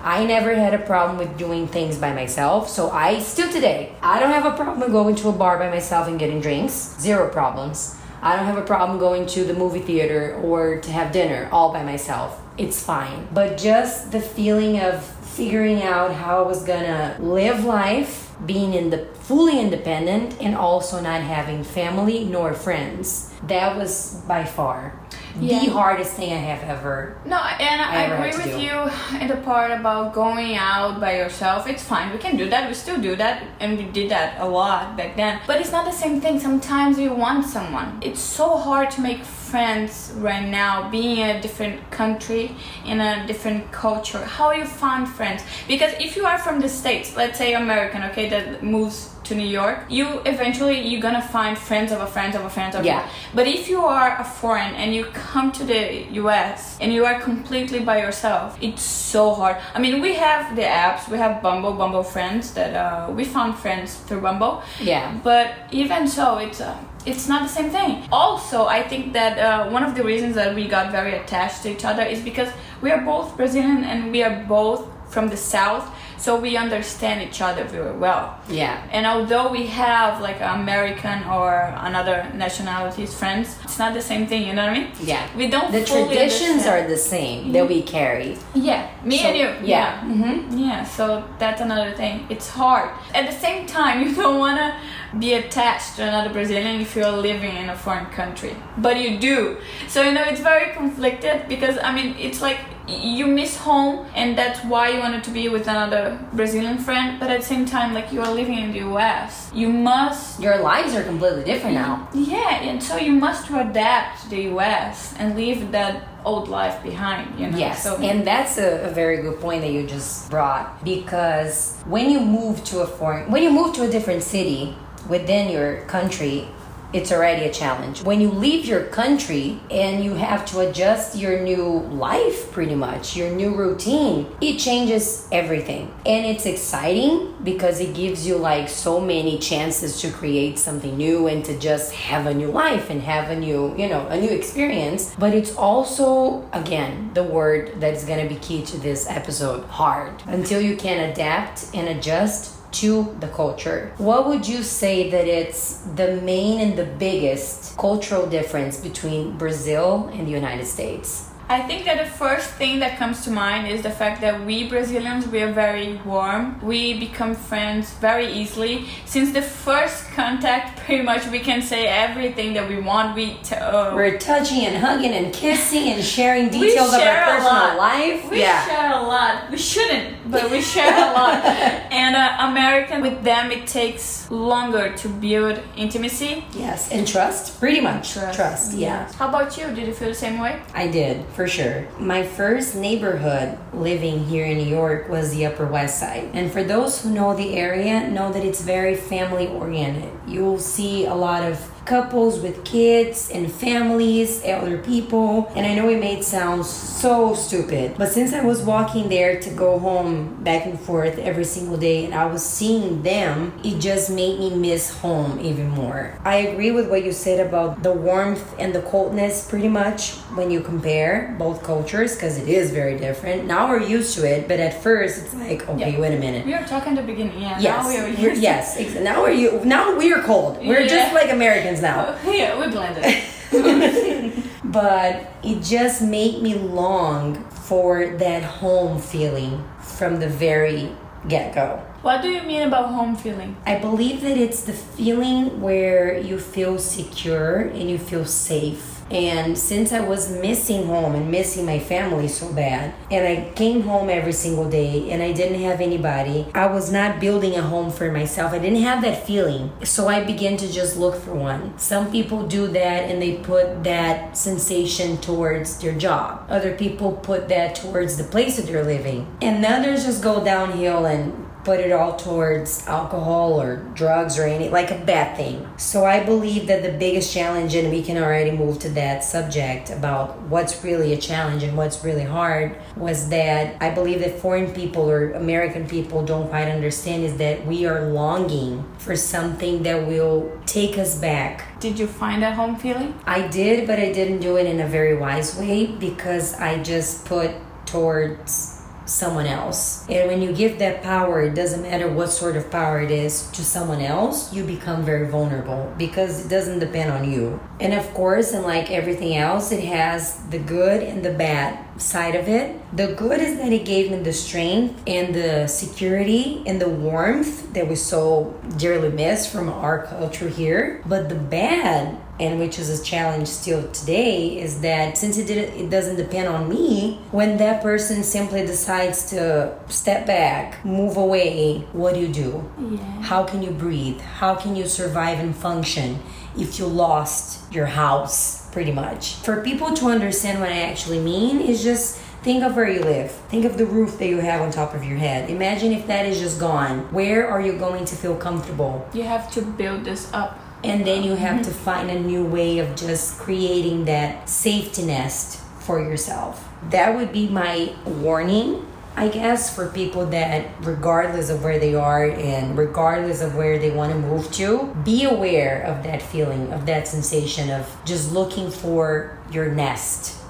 I 0.02 0.25
never 0.25 0.56
had 0.56 0.74
a 0.74 0.80
problem 0.80 1.19
with 1.19 1.38
doing 1.38 1.68
things 1.68 2.00
by 2.00 2.14
myself. 2.14 2.68
So 2.68 2.90
I 2.90 3.19
still 3.19 3.52
today, 3.52 3.94
I 4.02 4.19
don't 4.19 4.31
have 4.31 4.52
a 4.52 4.56
problem 4.56 4.92
going 4.92 5.14
to 5.18 5.30
a 5.30 5.31
bar 5.31 5.60
by 5.60 5.69
myself 5.69 6.07
and 6.07 6.18
getting 6.18 6.42
drinks. 6.42 6.96
Zero 7.00 7.30
problems. 7.30 7.96
I 8.21 8.35
don't 8.35 8.45
have 8.45 8.57
a 8.57 8.62
problem 8.62 9.00
going 9.00 9.25
to 9.27 9.44
the 9.44 9.53
movie 9.53 9.79
theater 9.79 10.39
or 10.44 10.79
to 10.79 10.91
have 10.91 11.12
dinner 11.12 11.50
all 11.51 11.73
by 11.73 11.83
myself. 11.83 12.39
It's 12.57 12.83
fine. 12.83 13.27
But 13.33 13.57
just 13.57 14.12
the 14.12 14.21
feeling 14.21 14.79
of 14.79 15.03
figuring 15.03 15.81
out 15.81 16.13
how 16.13 16.44
I 16.44 16.47
was 16.47 16.63
gonna 16.63 17.18
live 17.19 17.65
life, 17.65 18.31
being 18.45 18.73
in 18.73 18.89
the 18.89 19.06
fully 19.13 19.59
independent 19.59 20.39
and 20.41 20.56
also 20.56 21.00
not 21.00 21.21
having 21.21 21.63
family 21.63 22.23
nor 22.25 22.53
friends. 22.53 23.33
That 23.47 23.77
was 23.77 24.21
by 24.27 24.45
far 24.45 25.00
Yeah. 25.39 25.60
the 25.66 25.72
hardest 25.72 26.13
thing 26.13 26.31
I 26.33 26.38
have 26.38 26.63
ever 26.63 27.18
No, 27.25 27.38
and 27.38 27.81
I, 27.81 27.89
I 27.95 28.01
agree 28.13 28.36
with 28.44 28.56
do. 28.57 28.62
you 28.62 29.19
in 29.22 29.28
the 29.28 29.38
part 29.38 29.72
about 29.72 30.13
going 30.13 30.56
out 30.56 31.00
by 31.00 31.18
yourself. 31.18 31.68
It's 31.68 31.83
fine. 31.83 32.12
We 32.12 32.18
can 32.18 32.38
do 32.38 32.50
that. 32.50 32.68
We 32.68 32.74
still 32.74 33.00
do 33.00 33.16
that, 33.16 33.44
and 33.60 33.78
we 33.78 33.86
did 33.86 34.10
that 34.12 34.39
a 34.39 34.48
lot 34.48 34.98
back 34.98 35.16
then. 35.16 35.39
But 35.48 35.62
it's 35.62 35.72
not 35.72 35.86
the 35.86 35.92
same 35.92 36.22
thing. 36.22 36.39
Sometimes 36.39 37.00
you 37.00 37.13
want 37.13 37.45
someone. 37.45 38.00
It's 38.01 38.19
so 38.22 38.57
hard 38.57 38.92
to 38.92 39.01
make 39.01 39.24
friends 39.24 40.13
right 40.18 40.48
now, 40.48 40.89
being 40.89 41.18
in 41.18 41.36
a 41.36 41.42
different 41.42 41.89
country, 41.92 42.56
in 42.86 43.00
a 43.01 43.25
different 43.28 43.72
culture. 43.72 44.24
How 44.24 44.51
you 44.51 44.66
find 44.66 45.07
friends? 45.07 45.44
Because 45.68 45.94
if 46.00 46.16
you 46.16 46.25
are 46.25 46.38
from 46.38 46.60
the 46.62 46.69
states, 46.69 47.16
let's 47.18 47.38
say 47.38 47.54
American, 47.54 48.04
okay, 48.04 48.30
that 48.30 48.63
moves 48.63 49.10
to 49.31 49.38
New 49.38 49.51
York, 49.62 49.78
you 49.89 50.06
eventually 50.33 50.78
you're 50.89 51.01
gonna 51.07 51.28
find 51.38 51.57
friends 51.57 51.89
of 51.95 52.00
a 52.01 52.10
friend 52.16 52.31
of 52.36 52.44
a 52.50 52.50
friend 52.50 52.72
of 52.75 52.81
a 52.81 52.86
Yeah. 52.86 53.01
but 53.38 53.45
if 53.48 53.69
you 53.72 53.81
are 54.00 54.12
a 54.19 54.25
foreign 54.39 54.74
and 54.81 54.88
you 54.98 55.04
come 55.31 55.48
to 55.60 55.63
the 55.72 55.81
US 56.22 56.60
and 56.81 56.88
you 56.95 57.04
are 57.10 57.18
completely 57.30 57.80
by 57.92 57.98
yourself, 58.06 58.48
it's 58.68 58.83
so 59.13 59.24
hard. 59.39 59.56
I 59.75 59.80
mean, 59.83 59.95
we 60.07 60.12
have 60.25 60.42
the 60.60 60.68
apps, 60.86 61.01
we 61.13 61.18
have 61.24 61.33
Bumble, 61.45 61.74
Bumble 61.81 62.04
Friends 62.16 62.44
that 62.57 62.72
uh, 62.75 63.12
we 63.18 63.24
found 63.38 63.51
friends 63.63 63.89
through 64.06 64.22
Bumble. 64.28 64.54
Yeah. 64.92 65.06
But 65.30 65.48
even 65.81 66.01
so, 66.18 66.25
it's 66.45 66.60
uh, 66.62 66.75
it's 67.12 67.25
not 67.31 67.39
the 67.48 67.54
same 67.60 67.69
thing. 67.78 67.92
Also, 68.12 68.57
I 68.78 68.81
think 68.92 69.04
that 69.19 69.33
uh, 69.39 69.75
one 69.78 69.83
of 69.89 69.94
the 69.98 70.04
reasons 70.12 70.33
that 70.36 70.50
we 70.57 70.63
got 70.78 70.86
very 71.00 71.13
attached 71.22 71.60
to 71.63 71.68
each 71.74 71.86
other 71.92 72.04
is 72.13 72.19
because 72.30 72.50
we 72.83 72.89
are 72.95 73.01
both 73.13 73.28
Brazilian 73.39 73.81
and 73.92 73.98
we 74.13 74.19
are 74.28 74.36
both 74.57 74.81
from 75.13 75.25
the 75.33 75.38
south, 75.38 75.86
so 76.21 76.39
we 76.39 76.56
understand 76.56 77.18
each 77.27 77.41
other 77.41 77.63
very 77.63 77.95
well. 77.97 78.39
Yeah. 78.47 78.75
And 78.91 79.07
although 79.07 79.47
we 79.51 79.65
have 79.83 80.21
like 80.21 80.39
American 80.39 81.23
or 81.23 81.73
another 81.89 82.18
nationalities 82.35 83.12
friends, 83.13 83.57
it's 83.63 83.79
not 83.79 83.94
the 83.95 84.01
same 84.12 84.27
thing. 84.27 84.47
You 84.47 84.53
know 84.53 84.65
what 84.68 84.77
I 84.77 84.79
mean? 84.79 84.91
Yeah. 85.01 85.23
We 85.35 85.47
don't. 85.47 85.71
The 85.71 85.83
traditions 85.83 86.62
understand. 86.68 86.85
are 86.85 86.88
the 86.88 86.97
same 86.97 87.51
that 87.53 87.68
we 87.68 87.81
carry. 87.81 88.38
Yeah, 88.53 88.81
me 89.03 89.18
So, 89.18 89.27
and 89.29 89.38
you. 89.41 89.50
yeah. 89.68 90.01
mm-hmm 90.01 90.57
Yeah. 90.57 90.83
So 90.97 91.06
that's 91.39 91.62
another 91.62 91.91
thing. 92.01 92.27
It's 92.29 92.50
hard. 92.50 92.89
At 93.15 93.25
the 93.31 93.38
same 93.45 93.65
time, 93.65 93.95
you 94.07 94.15
don't 94.15 94.38
wanna 94.38 94.79
be 95.18 95.33
attached 95.33 95.95
to 95.97 96.03
another 96.03 96.29
Brazilian 96.31 96.79
if 96.81 96.95
you're 96.95 97.12
living 97.29 97.56
in 97.62 97.69
a 97.69 97.75
foreign 97.75 98.06
country, 98.19 98.56
but 98.77 98.95
you 98.97 99.18
do. 99.18 99.57
So 99.88 100.03
you 100.03 100.12
know 100.13 100.23
it's 100.23 100.41
very 100.41 100.68
conflicted 100.73 101.47
because 101.50 101.75
I 101.83 101.91
mean 101.97 102.15
it's 102.18 102.41
like 102.41 102.59
you 102.92 103.28
miss 103.28 103.56
home 103.58 104.06
and 104.16 104.38
that's 104.38 104.60
why 104.66 104.90
you 104.90 105.00
wanted 105.00 105.24
to 105.24 105.32
be 105.32 105.50
with 105.50 105.68
another 105.68 106.20
Brazilian 106.34 106.78
friend, 106.78 107.20
but 107.20 107.30
at 107.30 107.40
the 107.42 107.46
same 107.46 107.66
time 107.66 107.94
like 107.94 108.12
you 108.12 108.22
are 108.22 108.34
living 108.34 108.58
in 108.58 108.72
the 108.72 108.80
US, 108.94 109.50
you 109.54 109.70
must 109.70 110.40
Your 110.42 110.60
lives 110.62 110.94
are 110.96 111.04
completely 111.04 111.44
different 111.44 111.76
now. 111.76 112.08
yeah, 112.14 112.62
and 112.62 112.82
so 112.82 112.98
you 112.98 113.14
must 113.14 113.50
adapt 113.50 114.24
to 114.24 114.30
the 114.30 114.42
US 114.56 115.14
and 115.20 115.36
leave 115.36 115.72
that 115.72 116.04
old 116.26 116.48
life 116.50 116.82
behind, 116.84 117.40
you 117.40 117.48
know. 117.50 117.58
Yes, 117.58 117.84
So 117.84 117.98
and 117.98 118.26
that's 118.26 118.58
a, 118.58 118.84
a 118.90 118.92
very 118.92 119.22
good 119.22 119.40
point 119.40 119.62
that 119.62 119.72
you 119.72 119.88
just 119.88 120.30
brought 120.30 120.84
because 120.84 121.78
when 121.86 122.10
you 122.10 122.20
move 122.20 122.64
to 122.66 122.82
a 122.82 122.88
foreign, 122.88 123.32
when 123.32 123.42
you 123.44 123.52
move 123.52 123.74
to 123.76 123.84
a 123.84 123.90
different 123.90 124.22
city 124.24 124.76
within 125.10 125.50
your 125.50 125.82
country, 125.86 126.48
it's 126.94 127.12
already 127.12 127.46
a 127.46 127.54
challenge. 127.54 128.04
When 128.04 128.20
you 128.22 128.30
leave 128.30 128.66
your 128.66 128.86
country 128.86 129.60
and 129.70 130.04
you 130.04 130.14
have 130.16 130.46
to 130.48 130.60
adjust 130.60 131.16
your 131.16 131.42
new 131.42 131.80
life, 131.92 132.52
pretty 132.52 132.76
much, 132.76 133.16
your 133.16 133.32
new 133.32 133.56
routine, 133.56 134.28
it 134.42 134.58
changes 134.58 135.28
everything. 135.32 135.94
And 136.06 136.26
it's 136.26 136.46
exciting 136.46 137.36
because 137.44 137.80
it 137.80 137.96
gives 137.96 138.28
you 138.28 138.38
like 138.38 138.70
so 138.70 139.00
many 139.00 139.40
chances 139.40 140.02
to 140.02 140.12
create 140.12 140.60
something 140.60 140.98
new 140.98 141.28
and 141.28 141.44
to 141.46 141.58
just 141.58 141.94
have 141.94 142.28
a 142.28 142.34
new 142.34 142.50
life 142.50 142.90
and 142.90 143.02
have 143.02 143.30
a 143.30 143.36
new, 143.36 143.76
you 143.78 143.88
know, 143.88 144.08
a 144.08 144.20
new 144.20 144.30
experience. 144.30 145.16
But 145.18 145.34
it's 145.34 145.56
also, 145.56 146.48
again, 146.52 147.12
the 147.14 147.24
word 147.24 147.80
that 147.80 147.94
is 147.94 148.04
going 148.04 148.28
to 148.28 148.34
be 148.34 148.40
key 148.40 148.64
to 148.66 148.78
this 148.78 149.08
episode 149.10 149.66
hard 149.66 150.22
until 150.28 150.62
you 150.62 150.76
can 150.76 151.10
adapt 151.10 151.68
and 151.74 151.88
adjust 151.88 152.61
to 152.71 153.15
the 153.19 153.27
culture. 153.27 153.91
What 153.97 154.27
would 154.27 154.47
you 154.47 154.63
say 154.63 155.09
that 155.09 155.27
it's 155.27 155.77
the 155.95 156.21
main 156.21 156.59
and 156.62 156.77
the 156.77 156.85
biggest 156.85 157.77
cultural 157.77 158.27
difference 158.27 158.79
between 158.79 159.38
Brazil 159.38 160.09
and 160.13 160.27
the 160.27 160.31
United 160.31 160.65
States? 160.65 161.31
I 161.51 161.59
think 161.63 161.83
that 161.83 161.98
the 161.98 162.09
first 162.09 162.51
thing 162.51 162.80
that 162.80 162.98
comes 162.98 163.25
to 163.25 163.30
mind 163.30 163.68
is 163.68 163.81
the 163.81 163.89
fact 163.89 164.21
that 164.21 164.45
we 164.45 164.69
Brazilians 164.69 165.27
we 165.27 165.42
are 165.42 165.51
very 165.51 166.00
warm. 166.06 166.57
We 166.62 166.98
become 166.98 167.36
friends 167.36 167.92
very 167.95 168.31
easily. 168.31 168.86
Since 169.03 169.33
the 169.33 169.42
first 169.42 170.09
contact, 170.12 170.80
pretty 170.85 171.04
much 171.04 171.28
we 171.28 171.40
can 171.40 171.61
say 171.61 171.87
everything 171.87 172.54
that 172.54 172.69
we 172.69 172.80
want. 172.80 173.18
We 173.18 173.33
t- 173.44 173.56
uh, 173.56 173.94
We're 173.94 174.18
touching 174.18 174.61
and 174.66 174.78
hugging 174.78 175.11
and 175.11 175.33
kissing 175.33 175.90
and 175.90 176.02
sharing 176.02 176.47
details 176.47 176.94
of 176.94 177.02
our 177.02 177.26
personal 177.26 177.78
life. 177.78 178.31
We 178.31 178.40
yeah. 178.40 178.66
share 178.68 178.94
a 178.94 179.04
lot. 179.04 179.52
We 179.52 179.57
shouldn't, 179.57 180.31
but 180.31 180.49
we 180.49 180.61
share 180.61 180.94
a 180.94 181.11
lot. 181.11 181.44
And 181.92 182.16
uh, 182.16 182.49
American, 182.52 183.02
with 183.02 183.21
them, 183.23 183.52
it 183.52 183.68
takes 183.68 184.31
longer 184.31 184.94
to 184.95 185.09
build 185.09 185.59
intimacy. 185.76 186.45
Yes, 186.54 186.90
and 186.92 187.06
trust, 187.06 187.59
pretty 187.59 187.81
much. 187.81 188.14
Trust, 188.14 188.73
yeah. 188.73 189.11
How 189.19 189.28
about 189.28 189.57
you? 189.57 189.68
Did 189.76 189.87
you 189.87 189.94
feel 189.94 190.07
the 190.07 190.16
same 190.16 190.40
way? 190.40 190.61
I 190.73 190.87
did, 190.87 191.26
for 191.42 191.48
sure. 191.48 191.88
My 191.98 192.21
first 192.21 192.76
neighborhood 192.76 193.57
living 193.74 194.26
here 194.26 194.45
in 194.45 194.60
New 194.60 194.69
York 194.69 195.10
was 195.10 195.33
the 195.33 195.48
Upper 195.48 195.66
West 195.66 196.00
Side. 196.00 196.30
And 196.36 196.52
for 196.52 196.64
those 196.64 197.02
who 197.02 197.10
know 197.10 197.36
the 197.36 197.56
area, 197.56 198.07
know 198.07 198.31
that 198.31 198.45
it's 198.45 198.62
very 198.62 198.94
family 198.94 199.48
oriented. 199.48 200.12
You'll 200.28 200.60
see 200.60 201.07
a 201.07 201.16
lot 201.16 201.42
of 201.42 201.57
couples 201.85 202.40
with 202.40 202.64
kids 202.64 203.30
and 203.31 203.52
families, 203.52 204.42
elder 204.45 204.78
people. 204.78 205.52
And 205.56 205.66
I 205.66 205.76
know 205.76 205.90
it 205.90 206.00
may 206.00 206.21
sound 206.21 206.66
so 206.66 207.33
stupid, 207.33 207.95
but 207.97 208.11
since 208.11 208.33
I 208.33 208.42
was 208.44 208.61
walking 208.61 209.09
there 209.09 209.40
to 209.40 209.50
go 209.52 209.80
home 209.80 210.35
back 210.44 210.66
and 210.66 210.80
forth 210.80 211.18
every 211.18 211.44
single 211.45 211.78
day 211.78 212.06
and 212.06 212.14
I 212.14 212.26
was 212.26 212.44
seeing 212.44 213.02
them, 213.04 213.54
it 213.64 213.80
just 213.80 214.09
made 214.09 214.40
me 214.40 214.56
miss 214.56 214.90
home 215.00 215.40
even 215.40 215.69
more. 215.69 216.14
I 216.23 216.35
agree 216.38 216.71
with 216.71 216.90
what 216.90 217.04
you 217.04 217.11
said 217.11 217.45
about 217.45 217.81
the 217.83 217.92
warmth 217.94 218.54
and 218.59 218.73
the 218.76 218.81
coldness 218.83 219.47
pretty 219.50 219.68
much 219.69 220.11
when 220.35 220.52
you 220.52 220.61
compare 220.61 221.35
both 221.40 221.64
cultures 221.64 222.16
because 222.16 222.38
it 222.38 222.47
is 222.47 222.71
very 222.71 222.97
different. 222.97 223.45
Now 223.45 223.68
we're 223.69 223.81
used 223.81 224.16
to 224.18 224.26
it, 224.30 224.47
but 224.47 224.59
at 224.59 224.81
first 224.83 225.23
it's 225.26 225.33
like, 225.33 225.68
okay, 225.69 225.92
Yeah. 225.94 226.00
wait 226.00 226.14
a 226.14 226.19
minute. 226.19 226.45
We 226.45 226.54
were 226.54 226.59
talking 226.66 226.95
the 226.95 227.02
beginning, 227.02 227.42
yeah. 227.42 227.59
Yes, 227.59 227.83
Now 227.83 227.90
we 227.90 227.97
are 227.97 228.21
we're- 228.21 228.38
yes. 228.40 228.78
Now 229.00 229.21
we're 229.23 229.31
you. 229.31 229.61
Now 229.66 229.95
we 229.97 230.14
are 230.14 230.21
cold. 230.21 230.57
We're 230.59 230.88
just 230.88 231.14
like 231.14 231.31
Americans 231.31 231.70
now. 231.80 232.18
Yeah, 232.25 232.59
we 232.59 232.71
blended. 232.71 233.06
but 234.63 235.31
it 235.44 235.61
just 235.61 236.01
made 236.01 236.42
me 236.42 236.56
long 236.56 237.44
for 237.51 238.18
that 238.18 238.42
home 238.44 238.99
feeling 238.99 239.63
from 239.81 240.19
the 240.19 240.28
very 240.28 240.92
get 241.28 241.54
go. 241.54 241.80
what 242.01 242.21
do 242.23 242.30
you 242.30 242.42
mean 242.42 242.63
about 242.63 242.90
home 242.90 243.16
feeling? 243.16 243.56
I 243.66 243.78
believe 243.78 244.21
that 244.21 244.37
it's 244.37 244.63
the 244.63 244.73
feeling 244.73 245.61
where 245.61 246.18
you 246.18 246.40
feel 246.40 246.80
secure 246.80 247.59
and 247.59 247.90
you 247.90 247.99
feel 247.99 248.25
safe. 248.25 249.01
And 249.11 249.57
since 249.57 249.91
I 249.91 249.99
was 249.99 250.31
missing 250.31 250.85
home 250.85 251.15
and 251.15 251.30
missing 251.30 251.65
my 251.65 251.80
family 251.80 252.30
so 252.30 252.51
bad, 252.53 252.94
and 253.11 253.27
I 253.27 253.51
came 253.56 253.81
home 253.81 254.09
every 254.09 254.31
single 254.31 254.69
day 254.69 255.11
and 255.11 255.21
I 255.21 255.33
didn't 255.33 255.61
have 255.61 255.81
anybody, 255.81 256.47
I 256.56 256.68
was 256.68 256.91
not 256.91 257.19
building 257.19 257.56
a 257.56 257.61
home 257.61 257.91
for 257.91 258.09
myself. 258.11 258.53
I 258.53 258.59
didn't 258.59 258.81
have 258.81 259.01
that 259.01 259.27
feeling. 259.27 259.71
So 259.83 260.07
I 260.07 260.23
began 260.23 260.56
to 260.57 260.71
just 260.71 260.95
look 260.97 261.15
for 261.15 261.35
one. 261.35 261.77
Some 261.77 262.09
people 262.11 262.47
do 262.47 262.68
that 262.68 263.09
and 263.09 263.21
they 263.21 263.37
put 263.37 263.83
that 263.83 264.37
sensation 264.37 265.18
towards 265.18 265.80
their 265.80 265.94
job. 265.94 266.45
Other 266.49 266.75
people 266.75 267.11
put 267.11 267.49
that 267.49 267.75
towards 267.75 268.18
the 268.18 268.23
place 268.23 268.56
that 268.56 268.65
they're 268.65 268.85
living. 268.85 269.27
And 269.41 269.65
others 269.65 270.06
just 270.06 270.23
go 270.23 270.44
downhill 270.44 271.06
and 271.06 271.51
put 271.63 271.80
it 271.80 271.91
all 271.91 272.15
towards 272.15 272.87
alcohol 272.87 273.61
or 273.61 273.77
drugs 273.94 274.37
or 274.37 274.44
any 274.44 274.69
like 274.69 274.91
a 274.91 274.97
bad 274.97 275.37
thing. 275.37 275.68
So 275.77 276.06
I 276.06 276.23
believe 276.23 276.68
that 276.68 276.83
the 276.83 276.91
biggest 276.91 277.33
challenge 277.33 277.75
and 277.75 277.91
we 277.91 278.01
can 278.03 278.18
already 278.18 278.51
move 278.51 278.80
to 278.80 278.89
that 278.89 279.23
subject 279.23 279.89
about 279.89 280.39
what's 280.44 280.83
really 280.83 281.13
a 281.13 281.18
challenge 281.18 281.63
and 281.63 281.77
what's 281.77 282.03
really 282.03 282.23
hard 282.23 282.75
was 282.95 283.30
that 283.30 283.81
I 283.81 283.91
believe 283.91 284.19
that 284.19 284.39
foreign 284.39 284.73
people 284.73 285.09
or 285.09 285.31
American 285.31 285.87
people 285.87 286.25
don't 286.25 286.49
quite 286.49 286.68
understand 286.68 287.23
is 287.23 287.37
that 287.37 287.65
we 287.65 287.85
are 287.85 288.09
longing 288.09 288.83
for 288.97 289.15
something 289.15 289.83
that 289.83 290.07
will 290.07 290.51
take 290.65 290.97
us 290.97 291.18
back. 291.18 291.80
Did 291.80 291.99
you 291.99 292.07
find 292.07 292.41
that 292.44 292.53
home 292.53 292.75
feeling? 292.75 293.19
I 293.25 293.47
did, 293.47 293.87
but 293.87 293.99
I 293.99 294.11
didn't 294.11 294.39
do 294.39 294.57
it 294.57 294.65
in 294.65 294.80
a 294.80 294.87
very 294.87 295.15
wise 295.15 295.57
way 295.57 295.87
because 295.87 296.53
I 296.56 296.81
just 296.81 297.25
put 297.25 297.51
towards 297.85 298.70
someone 299.11 299.45
else. 299.45 300.07
And 300.09 300.30
when 300.30 300.41
you 300.41 300.53
give 300.53 300.80
that 300.80 301.03
power, 301.03 301.41
it 301.41 301.53
doesn't 301.53 301.81
matter 301.81 302.09
what 302.09 302.30
sort 302.30 302.56
of 302.56 302.71
power 302.71 303.01
it 303.01 303.11
is 303.11 303.47
to 303.51 303.63
someone 303.63 304.01
else, 304.01 304.53
you 304.53 304.63
become 304.63 305.03
very 305.03 305.27
vulnerable 305.27 305.94
because 305.97 306.45
it 306.45 306.49
doesn't 306.49 306.80
depend 306.80 307.11
on 307.11 307.30
you. 307.30 307.59
And 307.80 307.94
of 307.94 308.13
course, 308.13 308.53
and 308.53 308.63
like 308.63 308.89
everything 308.91 309.35
else, 309.35 309.71
it 309.71 309.83
has 309.83 310.37
the 310.49 310.59
good 310.59 311.03
and 311.03 311.23
the 311.23 311.33
bad 311.33 311.80
side 312.01 312.35
of 312.35 312.47
it. 312.47 312.80
The 312.95 313.13
good 313.13 313.39
is 313.41 313.57
that 313.57 313.71
it 313.71 313.85
gave 313.85 314.11
me 314.11 314.19
the 314.19 314.33
strength 314.33 315.01
and 315.07 315.35
the 315.35 315.68
security 315.68 316.63
and 316.65 316.81
the 316.81 316.89
warmth 316.89 317.73
that 317.73 317.87
we 317.87 317.95
so 317.95 318.59
dearly 318.77 319.09
miss 319.09 319.51
from 319.51 319.69
our 319.69 320.06
culture 320.06 320.49
here. 320.49 321.03
But 321.06 321.30
the 321.30 321.35
bad 321.35 322.18
and 322.42 322.60
which 322.60 322.80
is 322.80 322.90
a 322.90 323.04
challenge 323.04 323.48
still 323.48 323.81
today 323.92 324.60
is 324.60 324.81
that 324.81 325.18
since 325.18 325.38
it 325.38 325.45
did 325.45 325.57
it 325.81 325.90
doesn't 325.90 326.18
depend 326.18 326.48
on 326.48 326.68
me 326.68 327.19
when 327.31 327.57
that 327.57 327.81
person 327.81 328.24
simply 328.24 328.66
decides 328.66 329.30
to 329.30 329.71
step 329.88 330.26
back 330.26 330.83
move 330.83 331.16
away 331.18 331.80
what 331.94 332.14
do 332.16 332.19
you 332.19 332.28
do 332.28 332.50
Yeah. 332.80 332.98
how 333.21 333.44
can 333.44 333.62
you 333.62 333.71
breathe 333.71 334.19
how 334.42 334.56
can 334.56 334.76
you 334.76 334.86
survive 334.88 335.40
and 335.40 335.56
function 335.56 336.19
if 336.57 336.80
you 336.80 336.86
lost 336.88 337.71
your 337.71 337.86
house 337.86 338.69
pretty 338.71 338.92
much 338.92 339.36
for 339.36 339.62
people 339.69 339.94
to 340.00 340.07
understand 340.07 340.60
what 340.60 340.69
i 340.69 340.81
actually 340.92 341.19
mean 341.19 341.62
is 341.62 341.83
just 341.83 342.19
Think 342.42 342.64
of 342.64 342.76
where 342.76 342.90
you 342.90 343.02
live. 343.02 343.30
Think 343.54 343.66
of 343.66 343.78
the 343.78 343.86
roof 343.86 344.18
that 344.18 344.26
you 344.28 344.40
have 344.40 344.62
on 344.62 344.71
top 344.71 344.95
of 344.95 345.04
your 345.04 345.19
head. 345.19 345.48
Imagine 345.52 345.92
if 345.92 346.07
that 346.07 346.26
is 346.26 346.40
just 346.40 346.60
gone. 346.60 347.02
Where 347.14 347.48
are 347.48 347.62
you 347.62 347.74
going 347.74 348.04
to 348.06 348.16
feel 348.16 348.36
comfortable? 348.36 349.07
You 349.14 349.21
have 349.21 349.52
to 349.52 349.62
build 349.62 350.06
this 350.06 350.28
up. 350.33 350.57
And 350.83 351.06
then 351.06 351.23
you 351.23 351.35
have 351.35 351.61
to 351.64 351.71
find 351.71 352.09
a 352.09 352.19
new 352.19 352.44
way 352.44 352.80
of 352.80 352.95
just 352.95 353.38
creating 353.38 354.06
that 354.06 354.50
safety 354.50 355.04
nest 355.04 355.59
for 355.80 356.00
yourself 356.00 356.68
that 356.90 357.16
would 357.16 357.31
be 357.31 357.47
my 357.47 357.94
warning 358.06 358.85
i 359.16 359.28
guess 359.28 359.73
for 359.76 359.88
people 359.90 360.26
that 360.26 360.68
regardless 360.81 361.50
of 361.50 361.64
where 361.64 361.80
they 361.80 361.94
are 361.94 362.30
and 362.30 362.78
regardless 362.78 363.42
of 363.42 363.56
where 363.56 363.78
they 363.78 363.92
want 363.92 364.11
to 364.11 364.18
move 364.18 364.52
to 364.52 364.95
be 365.04 365.23
aware 365.23 365.81
of 365.83 366.04
that 366.04 366.21
feeling 366.21 366.71
of 366.71 366.85
that 366.85 367.07
sensation 367.07 367.69
of 367.69 367.97
just 368.06 368.31
looking 368.31 368.69
for 368.71 369.38
your 369.52 369.69
nest 369.69 370.42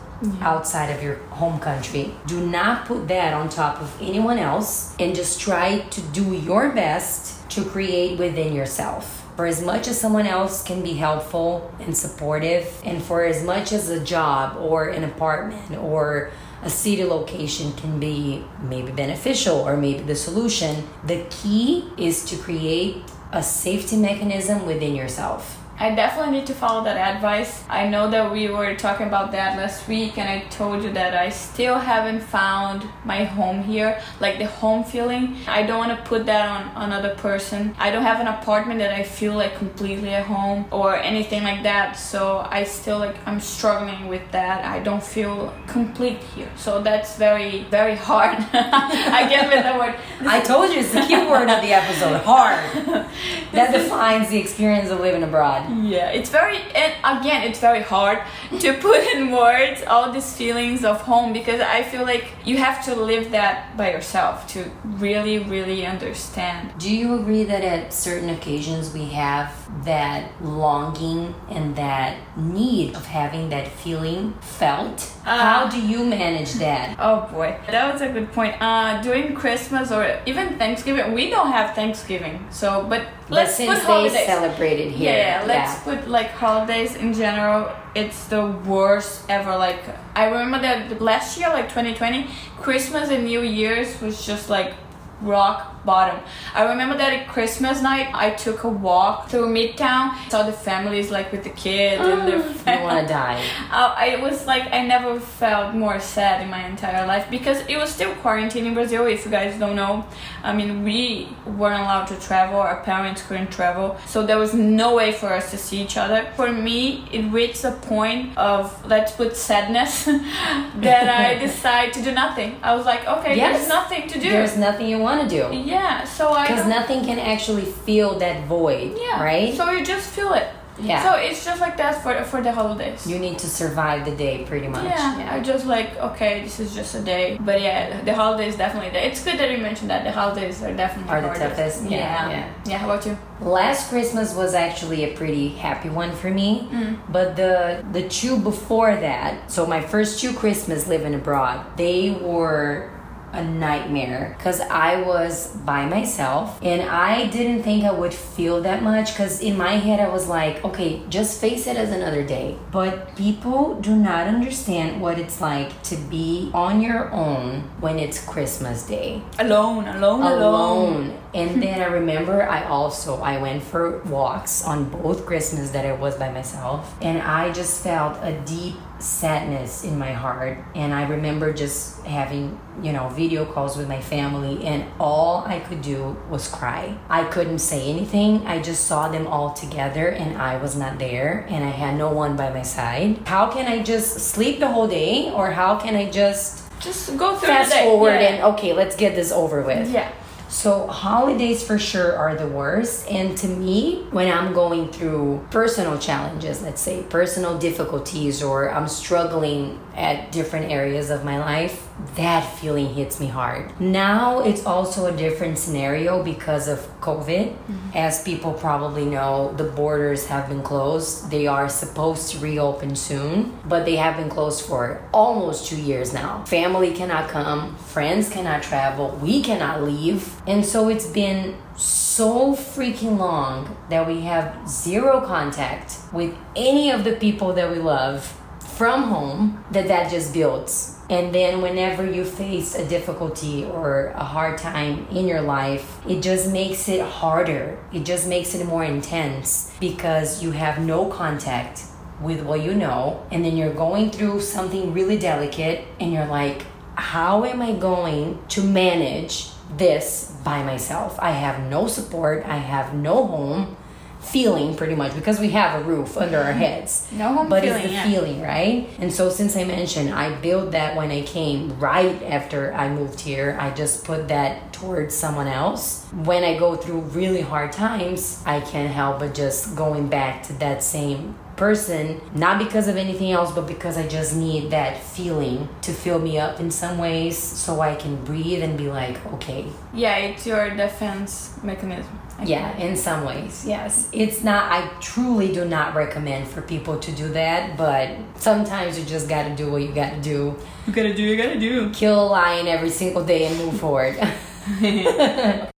outside 0.42 0.90
of 0.90 1.02
your 1.02 1.16
home 1.30 1.60
country. 1.60 2.14
Do 2.28 2.46
not 2.46 2.86
put 2.86 3.08
that 3.08 3.34
on 3.34 3.50
top 3.50 3.82
of 3.82 4.02
anyone 4.02 4.38
else 4.38 4.96
and 5.00 5.16
just 5.16 5.40
try 5.40 5.80
to 5.80 6.02
do 6.02 6.34
your 6.34 6.72
best 6.72 7.50
to 7.52 7.66
create 7.66 8.20
within 8.20 8.54
yourself. 8.54 9.21
For 9.42 9.48
as 9.48 9.64
much 9.64 9.88
as 9.88 10.00
someone 10.00 10.28
else 10.28 10.62
can 10.62 10.84
be 10.84 10.94
helpful 10.94 11.74
and 11.80 11.98
supportive, 11.98 12.80
and 12.86 13.02
for 13.02 13.24
as 13.24 13.44
much 13.44 13.72
as 13.72 13.90
a 13.90 14.00
job 14.00 14.56
or 14.58 14.90
an 14.90 15.04
apartment 15.04 15.80
or 15.80 16.30
a 16.62 16.70
city 16.70 17.04
location 17.04 17.74
can 17.74 18.00
be 18.00 18.44
maybe 18.62 18.92
beneficial 18.92 19.58
or 19.58 19.76
maybe 19.76 20.04
the 20.04 20.14
solution, 20.14 20.88
the 21.06 21.26
key 21.32 21.90
is 21.98 22.24
to 22.26 22.38
create 22.38 22.98
a 23.32 23.42
safety 23.42 23.98
mechanism 23.98 24.68
within 24.68 24.94
yourself. 24.94 25.61
I 25.82 25.96
definitely 25.96 26.34
need 26.34 26.46
to 26.46 26.54
follow 26.54 26.84
that 26.84 27.16
advice. 27.16 27.64
I 27.68 27.88
know 27.88 28.08
that 28.12 28.32
we 28.32 28.48
were 28.50 28.76
talking 28.76 29.08
about 29.08 29.32
that 29.32 29.58
last 29.58 29.88
week, 29.88 30.20
and 30.20 30.30
I 30.30 30.48
told 30.50 30.84
you 30.84 30.94
that 30.94 31.16
I 31.16 31.30
still 31.30 31.80
haven't 31.80 32.22
found 32.22 32.88
my 33.04 33.24
home 33.24 33.64
here, 33.64 34.00
like 34.20 34.38
the 34.38 34.46
home 34.46 34.84
feeling. 34.84 35.38
I 35.48 35.64
don't 35.64 35.80
want 35.80 35.98
to 35.98 36.04
put 36.08 36.28
that 36.28 36.48
on 36.48 36.84
another 36.84 37.16
person. 37.16 37.74
I 37.80 37.90
don't 37.90 38.04
have 38.04 38.20
an 38.20 38.28
apartment 38.28 38.78
that 38.78 38.92
I 38.92 39.02
feel 39.02 39.34
like 39.34 39.56
completely 39.58 40.10
at 40.10 40.28
home 40.28 40.66
or 40.70 40.98
anything 40.98 41.42
like 41.42 41.64
that. 41.64 41.94
So 41.94 42.46
I 42.48 42.64
still 42.64 43.00
like 43.00 43.16
I'm 43.26 43.40
struggling 43.40 44.08
with 44.08 44.32
that. 44.34 44.64
I 44.64 44.84
don't 44.84 45.04
feel 45.04 45.52
complete 45.66 46.20
here. 46.36 46.52
So 46.58 46.84
that's 46.84 47.18
very 47.18 47.64
very 47.72 47.96
hard. 47.96 48.38
I 48.54 49.28
get 49.28 49.50
with 49.52 49.66
the 49.66 49.80
word. 49.80 49.96
I 50.30 50.42
told 50.42 50.72
you 50.72 50.82
it's 50.82 50.94
the 50.94 51.02
key 51.02 51.26
word 51.26 51.50
of 51.50 51.64
the 51.64 51.74
episode 51.74 52.22
hard. 52.22 52.62
That 53.52 53.74
defines 53.74 54.30
the 54.30 54.38
experience 54.38 54.90
of 54.90 55.02
living 55.02 55.24
abroad. 55.24 55.71
Yeah, 55.80 56.10
it's 56.10 56.30
very, 56.30 56.58
and 56.76 56.94
again, 57.04 57.44
it's 57.48 57.60
very 57.60 57.82
hard 57.82 58.20
to 58.60 58.74
put 58.82 59.02
in 59.14 59.32
words 59.32 59.84
all 59.88 60.12
these 60.12 60.36
feelings 60.36 60.84
of 60.84 61.02
home 61.02 61.34
because 61.34 61.62
I 61.62 61.84
feel 61.84 62.04
like 62.04 62.26
you 62.46 62.58
have 62.58 62.84
to 62.86 62.96
live 62.96 63.32
that 63.32 63.78
by 63.78 63.92
yourself 63.92 64.48
to 64.50 64.70
really, 64.84 65.40
really 65.40 65.86
understand. 65.86 66.74
Do 66.78 66.94
you 66.94 67.16
agree 67.16 67.44
that 67.46 67.64
at 67.64 67.94
certain 67.94 68.30
occasions 68.30 68.94
we 68.94 69.06
have 69.06 69.54
that 69.86 70.32
longing 70.44 71.34
and 71.50 71.76
that 71.76 72.18
need 72.38 72.96
of 72.96 73.06
having 73.06 73.50
that 73.50 73.68
feeling 73.68 74.34
felt? 74.42 75.12
How 75.24 75.68
do 75.70 75.80
you 75.82 76.04
manage 76.04 76.54
that? 76.54 76.98
Oh 77.12 77.28
boy, 77.32 77.58
that 77.68 77.92
was 77.92 78.02
a 78.02 78.10
good 78.10 78.32
point. 78.32 78.56
Uh, 78.62 79.02
during 79.02 79.34
Christmas 79.34 79.92
or 79.92 80.20
even 80.26 80.58
Thanksgiving, 80.58 81.14
we 81.14 81.30
don't 81.30 81.52
have 81.52 81.76
Thanksgiving, 81.76 82.46
so 82.52 82.86
but 82.88 83.08
But 83.32 83.38
let's 83.38 83.56
since 83.56 83.80
put 83.80 83.84
holidays. 83.88 84.26
celebrate 84.26 84.80
it 84.80 84.92
here, 84.92 85.14
Yeah, 85.14 85.44
let's 85.48 85.80
put 85.84 86.08
like 86.10 86.32
holidays 86.32 86.96
in 86.96 87.14
general. 87.14 87.72
It's 87.96 88.26
the 88.28 88.46
worst 88.68 89.24
ever. 89.30 89.56
Like 89.56 89.80
I 90.18 90.26
remember 90.26 90.60
that 90.60 91.02
last 91.02 91.38
year, 91.40 91.48
like 91.50 91.70
2020, 91.70 92.28
Christmas 92.60 93.10
and 93.10 93.24
New 93.24 93.42
Year's 93.42 94.02
was 94.02 94.26
just 94.26 94.50
like 94.50 94.74
rock 95.22 95.81
bottom. 95.86 96.20
I 96.54 96.64
remember 96.70 96.98
that 96.98 97.14
at 97.14 97.28
Christmas 97.28 97.82
night, 97.82 98.10
I 98.14 98.32
took 98.32 98.64
a 98.64 98.70
walk 98.70 99.30
through 99.30 99.48
Midtown, 99.54 100.16
saw 100.30 100.44
the 100.44 100.52
families 100.54 101.10
like 101.12 101.32
with 101.32 101.44
the 101.44 101.50
kids 101.50 102.02
and 102.02 102.28
the 102.28 102.38
you 102.72 102.82
want 102.84 103.02
to 103.08 103.14
die. 103.14 103.42
uh, 103.72 103.94
I 103.98 104.18
was 104.22 104.46
like 104.46 104.72
I 104.72 104.86
never 104.86 105.20
felt 105.20 105.74
more 105.76 106.00
sad 106.00 106.42
in 106.42 106.50
my 106.50 106.66
entire 106.68 107.06
life 107.08 107.28
because 107.30 107.60
it 107.68 107.78
was 107.78 107.90
still 107.90 108.14
quarantine 108.16 108.66
in 108.66 108.74
Brazil. 108.74 109.06
If 109.08 109.26
you 109.26 109.32
guys 109.32 109.58
don't 109.60 109.76
know, 109.76 110.06
I 110.44 110.54
mean 110.54 110.84
we 110.84 111.30
weren't 111.46 111.82
allowed 111.82 112.06
to 112.08 112.20
travel. 112.20 112.60
Our 112.60 112.82
parents 112.84 113.22
couldn't 113.28 113.52
travel, 113.52 113.98
so 114.06 114.26
there 114.26 114.38
was 114.38 114.54
no 114.54 114.96
way 114.96 115.12
for 115.12 115.30
us 115.34 115.52
to 115.52 115.58
see 115.58 115.82
each 115.82 115.98
other. 115.98 116.28
For 116.36 116.52
me, 116.52 117.08
it 117.12 117.24
reached 117.32 117.64
a 117.64 117.72
point 117.72 118.38
of 118.38 118.86
let's 118.86 119.12
put 119.14 119.36
sadness 119.36 120.06
that 120.88 121.08
I 121.10 121.40
decided 121.46 121.94
to 121.96 122.02
do 122.04 122.12
nothing. 122.12 122.58
I 122.62 122.76
was 122.76 122.86
like, 122.86 123.08
okay, 123.08 123.36
Yes. 123.36 123.58
there's 123.58 123.70
nothing 123.70 124.08
to 124.10 124.20
do. 124.20 124.30
There's 124.30 124.58
nothing 124.58 124.88
you 124.88 125.00
want 125.00 125.22
to 125.24 125.28
do. 125.30 125.56
yeah, 125.56 125.71
so 126.06 126.24
I 126.34 126.48
Because 126.48 126.68
nothing 126.68 127.00
can 127.06 127.20
actually 127.20 127.66
fill 127.86 128.20
that 128.20 128.38
void, 128.48 128.98
yeah, 129.00 129.24
right? 129.24 129.54
So 129.58 129.64
you 129.72 129.84
just 129.86 130.08
feel 130.16 130.34
it. 130.34 130.48
Yeah. 130.80 131.04
So 131.04 131.10
it's 131.28 131.46
just 131.46 131.60
like 131.62 131.76
that 131.78 132.02
for 132.02 132.14
for 132.32 132.42
the 132.42 132.52
holidays. 132.60 133.06
you 133.06 133.20
need 133.20 133.38
to 133.46 133.48
survive 133.62 134.00
the 134.10 134.16
day 134.26 134.36
pretty 134.52 134.68
much. 134.68 134.84
Yeah, 134.86 135.30
I 135.36 135.38
just 135.52 135.66
like 135.76 135.90
okay, 136.10 136.34
this 136.46 136.60
is 136.64 136.74
just 136.74 136.96
a 136.96 137.02
day. 137.14 137.38
But 137.50 137.58
yeah, 137.62 138.02
the 138.08 138.14
holidays 138.22 138.56
definitely. 138.56 138.98
It's 139.10 139.22
good 139.24 139.38
that 139.42 139.50
you 139.54 139.60
mentioned 139.70 139.90
that 139.94 140.04
the 140.08 140.14
holidays 140.22 140.64
are 140.64 140.74
definitely 140.74 141.12
Are 141.14 141.22
the 141.22 141.28
hardest. 141.28 141.56
toughest? 141.58 141.78
Yeah, 141.84 141.98
Yeah, 141.98 142.30
yeah. 142.36 142.46
yeah. 142.70 142.78
How 142.82 142.88
about 142.90 143.06
you? 143.06 143.16
Last 143.42 143.90
Christmas 143.92 144.34
was 144.34 144.52
actually 144.68 145.04
a 145.10 145.12
pretty 145.20 145.50
happy 145.66 145.90
one 146.04 146.12
for 146.22 146.32
me, 146.42 146.50
Mm. 146.72 146.98
but 147.18 147.28
the 147.42 147.84
the 147.98 148.04
two 148.20 148.36
before 148.52 148.94
that, 149.08 149.52
so 149.52 149.60
my 149.76 149.82
first 149.94 150.12
two 150.22 150.32
Christmas 150.34 150.88
living 150.88 151.14
abroad, 151.22 151.58
they 151.78 152.00
were 152.30 152.90
a 153.34 153.44
nightmare 153.44 154.36
because 154.38 154.60
I 154.62 155.02
was 155.02 155.56
by 155.58 155.86
myself 155.86 156.60
and 156.62 156.82
I 156.82 157.28
didn't 157.28 157.64
think 157.64 157.84
I 157.84 157.92
would 157.92 158.14
feel 158.14 158.62
that 158.62 158.84
much 158.84 159.14
because 159.14 159.42
in 159.42 159.58
my 159.58 159.74
head 159.74 160.00
I 160.00 160.10
was 160.10 160.28
like, 160.28 160.64
okay, 160.64 161.02
just 161.10 161.40
face 161.40 161.68
it 161.68 161.78
as 161.78 161.92
another 161.92 162.24
day. 162.24 162.58
But 162.72 163.16
people 163.16 163.80
do 163.80 163.96
not 163.96 164.28
understand 164.28 165.02
what 165.02 165.18
it's 165.20 165.42
like 165.42 165.82
to 165.84 165.96
be 165.96 166.52
on 166.54 166.82
your 166.82 167.12
own 167.12 167.62
when 167.80 168.00
it's 168.00 168.24
Christmas 168.24 168.86
Day. 168.86 169.22
Alone, 169.40 169.88
alone, 169.88 170.22
alone. 170.22 170.32
Alone. 170.32 171.20
And 171.34 171.64
then 171.64 171.82
I 171.82 171.86
remember 171.86 172.44
I 172.44 172.64
also 172.66 173.22
I 173.22 173.42
went 173.42 173.64
for 173.64 174.00
walks 174.04 174.64
on 174.64 174.90
both 174.90 175.26
Christmas 175.26 175.72
that 175.72 175.86
I 175.86 175.94
was 175.94 176.16
by 176.16 176.32
myself 176.32 176.96
and 177.02 177.22
I 177.22 177.52
just 177.52 177.84
felt 177.84 178.18
a 178.22 178.40
deep 178.46 178.76
sadness 179.02 179.84
in 179.84 179.98
my 179.98 180.12
heart 180.12 180.58
and 180.76 180.94
I 180.94 181.08
remember 181.08 181.52
just 181.54 182.02
having 182.06 182.60
you 182.82 182.94
know 182.94 183.10
video 183.10 183.46
calls 183.46 183.76
with 183.78 183.88
my 183.88 184.00
family 184.02 184.66
and 184.66 184.86
all 185.00 185.44
I 185.46 185.60
could 185.60 185.82
do 185.82 186.18
was 186.30 186.48
cry. 186.48 186.98
I 187.10 187.24
couldn't 187.26 187.60
say 187.60 187.90
anything. 187.90 188.46
I 188.48 188.62
just 188.62 188.86
saw 188.86 189.10
them 189.10 189.28
all 189.28 189.54
together 189.54 190.08
and 190.10 190.38
I 190.38 190.58
was 190.58 190.76
not 190.76 191.00
there 191.00 191.46
and 191.50 191.64
I 191.64 191.70
had 191.70 191.98
no 191.98 192.12
one 192.12 192.36
by 192.36 192.50
my 192.52 192.62
side. 192.62 193.20
How 193.28 193.52
can 193.52 193.68
I 193.68 193.84
just 193.84 194.20
sleep 194.20 194.60
the 194.60 194.68
whole 194.70 194.88
day 194.88 195.32
or 195.32 195.52
how 195.52 195.78
can 195.78 195.96
I 195.96 196.10
just 196.10 196.64
Just 196.80 197.16
go 197.18 197.36
through 197.36 197.48
fast 197.50 197.74
forward 197.74 198.20
yeah. 198.22 198.30
and 198.30 198.44
okay, 198.54 198.74
let's 198.74 198.96
get 198.96 199.16
this 199.16 199.32
over 199.32 199.62
with. 199.62 199.90
yeah. 199.92 200.12
So 200.52 200.86
holidays 200.86 201.64
for 201.64 201.80
sure 201.80 202.14
are 202.14 202.36
the 202.36 202.46
worst. 202.46 203.08
And 203.10 203.38
to 203.38 203.48
me, 203.48 204.06
when 204.12 204.30
I'm 204.30 204.52
going 204.54 204.92
through 204.92 205.48
personal 205.50 205.98
challenges, 205.98 206.62
let's 206.62 206.82
say 206.82 207.04
personal 207.04 207.58
difficulties, 207.58 208.44
or 208.44 208.70
I'm 208.70 208.90
struggling 208.90 209.80
at 209.96 210.34
different 210.34 210.70
areas 210.70 211.10
of 211.10 211.24
my 211.24 211.40
life, 211.40 211.88
that 212.16 212.42
feeling 212.60 212.94
hits 212.94 213.20
me 213.20 213.28
hard. 213.28 213.80
Now 213.80 214.40
it's 214.40 214.66
also 214.66 215.06
a 215.06 215.16
different 215.16 215.58
scenario 215.58 216.24
because 216.24 216.68
of 216.68 216.80
COVID. 217.02 217.54
Mm-hmm. 217.54 217.90
As 217.96 218.24
people 218.24 218.54
probably 218.54 219.06
know, 219.06 219.54
the 219.58 219.64
borders 219.64 220.26
have 220.28 220.50
been 220.50 220.62
closed. 220.62 221.30
They 221.30 221.48
are 221.48 221.70
supposed 221.70 222.32
to 222.32 222.40
reopen 222.40 222.96
soon, 222.96 223.58
but 223.66 223.86
they 223.86 223.96
have 223.96 224.18
been 224.18 224.30
closed 224.30 224.66
for 224.66 225.02
almost 225.14 225.68
two 225.68 225.80
years 225.80 226.14
now. 226.14 226.44
Family 226.46 226.92
cannot 226.92 227.30
come, 227.30 227.76
friends 227.78 228.30
cannot 228.30 228.64
travel, 228.64 229.18
we 229.22 229.42
cannot 229.42 229.84
leave. 229.84 230.42
And 230.48 230.66
so 230.66 230.90
it's 230.90 231.08
been 231.08 231.56
so 231.78 232.56
freaking 232.56 233.18
long 233.18 233.78
that 233.90 234.08
we 234.08 234.22
have 234.22 234.68
zero 234.68 235.22
contact 235.22 235.98
with 236.12 236.36
any 236.56 236.92
of 236.92 237.04
the 237.04 237.14
people 237.14 237.54
that 237.54 237.72
we 237.72 237.78
love 237.78 238.38
from 238.60 239.04
home 239.04 239.64
that 239.72 239.88
that 239.88 240.10
just 240.10 240.34
builds 240.34 240.98
and 241.12 241.36
then 241.36 241.62
whenever 241.62 242.10
you 242.10 242.24
face 242.24 242.74
a 242.74 242.88
difficulty 242.88 243.66
or 243.66 244.08
a 244.16 244.24
hard 244.24 244.58
time 244.58 245.06
in 245.12 245.28
your 245.28 245.42
life 245.42 246.00
it 246.08 246.22
just 246.22 246.50
makes 246.52 246.88
it 246.88 247.02
harder. 247.02 247.78
It 247.94 248.04
just 248.06 248.28
makes 248.28 248.56
it 248.56 248.66
more 248.66 248.84
intense 248.84 249.72
because 249.80 250.42
you 250.42 250.52
have 250.52 250.80
no 250.80 251.06
contact 251.06 251.84
with 252.22 252.42
what 252.42 252.62
you 252.62 252.74
know. 252.74 253.26
And 253.30 253.44
then 253.44 253.58
you're 253.58 253.74
going 253.74 254.10
through 254.10 254.40
something 254.42 254.94
really 254.94 255.18
delicate 255.18 255.86
and 256.00 256.14
you're 256.14 256.26
like 256.26 256.66
how 256.96 257.46
am 257.46 257.62
i 257.62 257.74
going 257.74 258.38
to 258.50 258.62
manage 258.62 259.48
this 259.78 260.36
by 260.44 260.62
myself? 260.64 261.18
I 261.20 261.32
have 261.32 261.70
no 261.70 261.88
support. 261.88 262.46
I 262.46 262.58
have 262.58 262.94
no 262.94 263.26
home 263.26 263.78
feeling 264.22 264.76
pretty 264.76 264.96
much 264.96 265.14
because 265.16 265.40
we 265.40 265.50
have 265.50 265.82
a 265.82 265.84
roof 265.84 266.18
under 266.18 266.38
our 266.38 266.54
heads. 266.54 267.08
No 267.12 267.34
home 267.34 267.50
but 267.50 267.64
feeling, 267.64 267.82
it's 267.82 267.88
the 267.88 267.94
yeah. 267.94 268.10
feeling 268.10 268.42
right? 268.42 268.88
And 269.00 269.12
so 269.12 269.30
since 269.30 269.56
i 269.58 269.64
mentioned 269.64 270.14
i 270.14 270.34
built 270.42 270.72
that 270.72 270.96
when 270.96 271.12
i 271.12 271.22
came 271.24 271.80
right 271.80 272.22
after 272.24 272.74
i 272.74 272.90
moved 272.90 273.20
here. 273.20 273.58
I 273.60 273.72
just 273.72 274.06
put 274.06 274.28
that 274.28 274.71
towards 274.82 275.14
someone 275.16 275.48
else 275.48 276.06
when 276.30 276.44
i 276.44 276.58
go 276.58 276.76
through 276.76 277.00
really 277.20 277.42
hard 277.42 277.72
times 277.72 278.42
i 278.46 278.60
can't 278.60 278.92
help 278.92 279.20
but 279.20 279.34
just 279.34 279.76
going 279.76 280.08
back 280.08 280.42
to 280.44 280.54
that 280.54 280.82
same 280.84 281.36
person 281.56 282.20
not 282.34 282.58
because 282.58 282.88
of 282.88 282.98
anything 282.98 283.32
else 283.32 283.52
but 283.52 283.68
because 283.68 283.96
i 283.98 284.08
just 284.08 284.36
need 284.36 284.72
that 284.72 284.98
feeling 284.98 285.70
to 285.82 285.92
fill 285.94 286.18
me 286.18 286.40
up 286.40 286.60
in 286.60 286.72
some 286.72 286.98
ways 286.98 287.38
so 287.38 287.80
i 287.82 287.94
can 287.94 288.16
breathe 288.26 288.64
and 288.64 288.76
be 288.78 288.88
like 288.90 289.18
okay 289.34 289.66
Yeah, 289.94 290.16
it's 290.18 290.48
your 290.48 290.70
defense 290.76 291.60
mechanism. 291.64 292.18
I 292.40 292.44
yeah, 292.46 292.72
think. 292.72 292.84
in 292.92 292.96
some 292.98 293.22
ways, 293.26 293.66
yes. 293.68 294.10
It's 294.14 294.42
not, 294.42 294.64
I 294.72 294.90
truly 295.00 295.50
do 295.54 295.64
not 295.66 295.94
recommend 295.94 296.48
for 296.48 296.62
people 296.64 296.98
to 296.98 297.12
do 297.12 297.28
that, 297.34 297.78
but 297.78 298.08
sometimes 298.40 298.98
you 298.98 299.04
just 299.06 299.28
gotta 299.30 299.54
do 299.56 299.70
what 299.72 299.82
you 299.84 299.92
gotta 299.94 300.20
do. 300.22 300.56
You 300.88 300.94
gotta 300.94 301.14
do, 301.14 301.22
you 301.22 301.36
gotta 301.38 301.60
do. 301.60 301.92
Kill 301.92 302.18
a 302.26 302.28
lion 302.40 302.66
every 302.68 302.90
single 302.90 303.24
day 303.24 303.46
and 303.48 303.56
move 303.64 303.80
forward. 303.80 304.16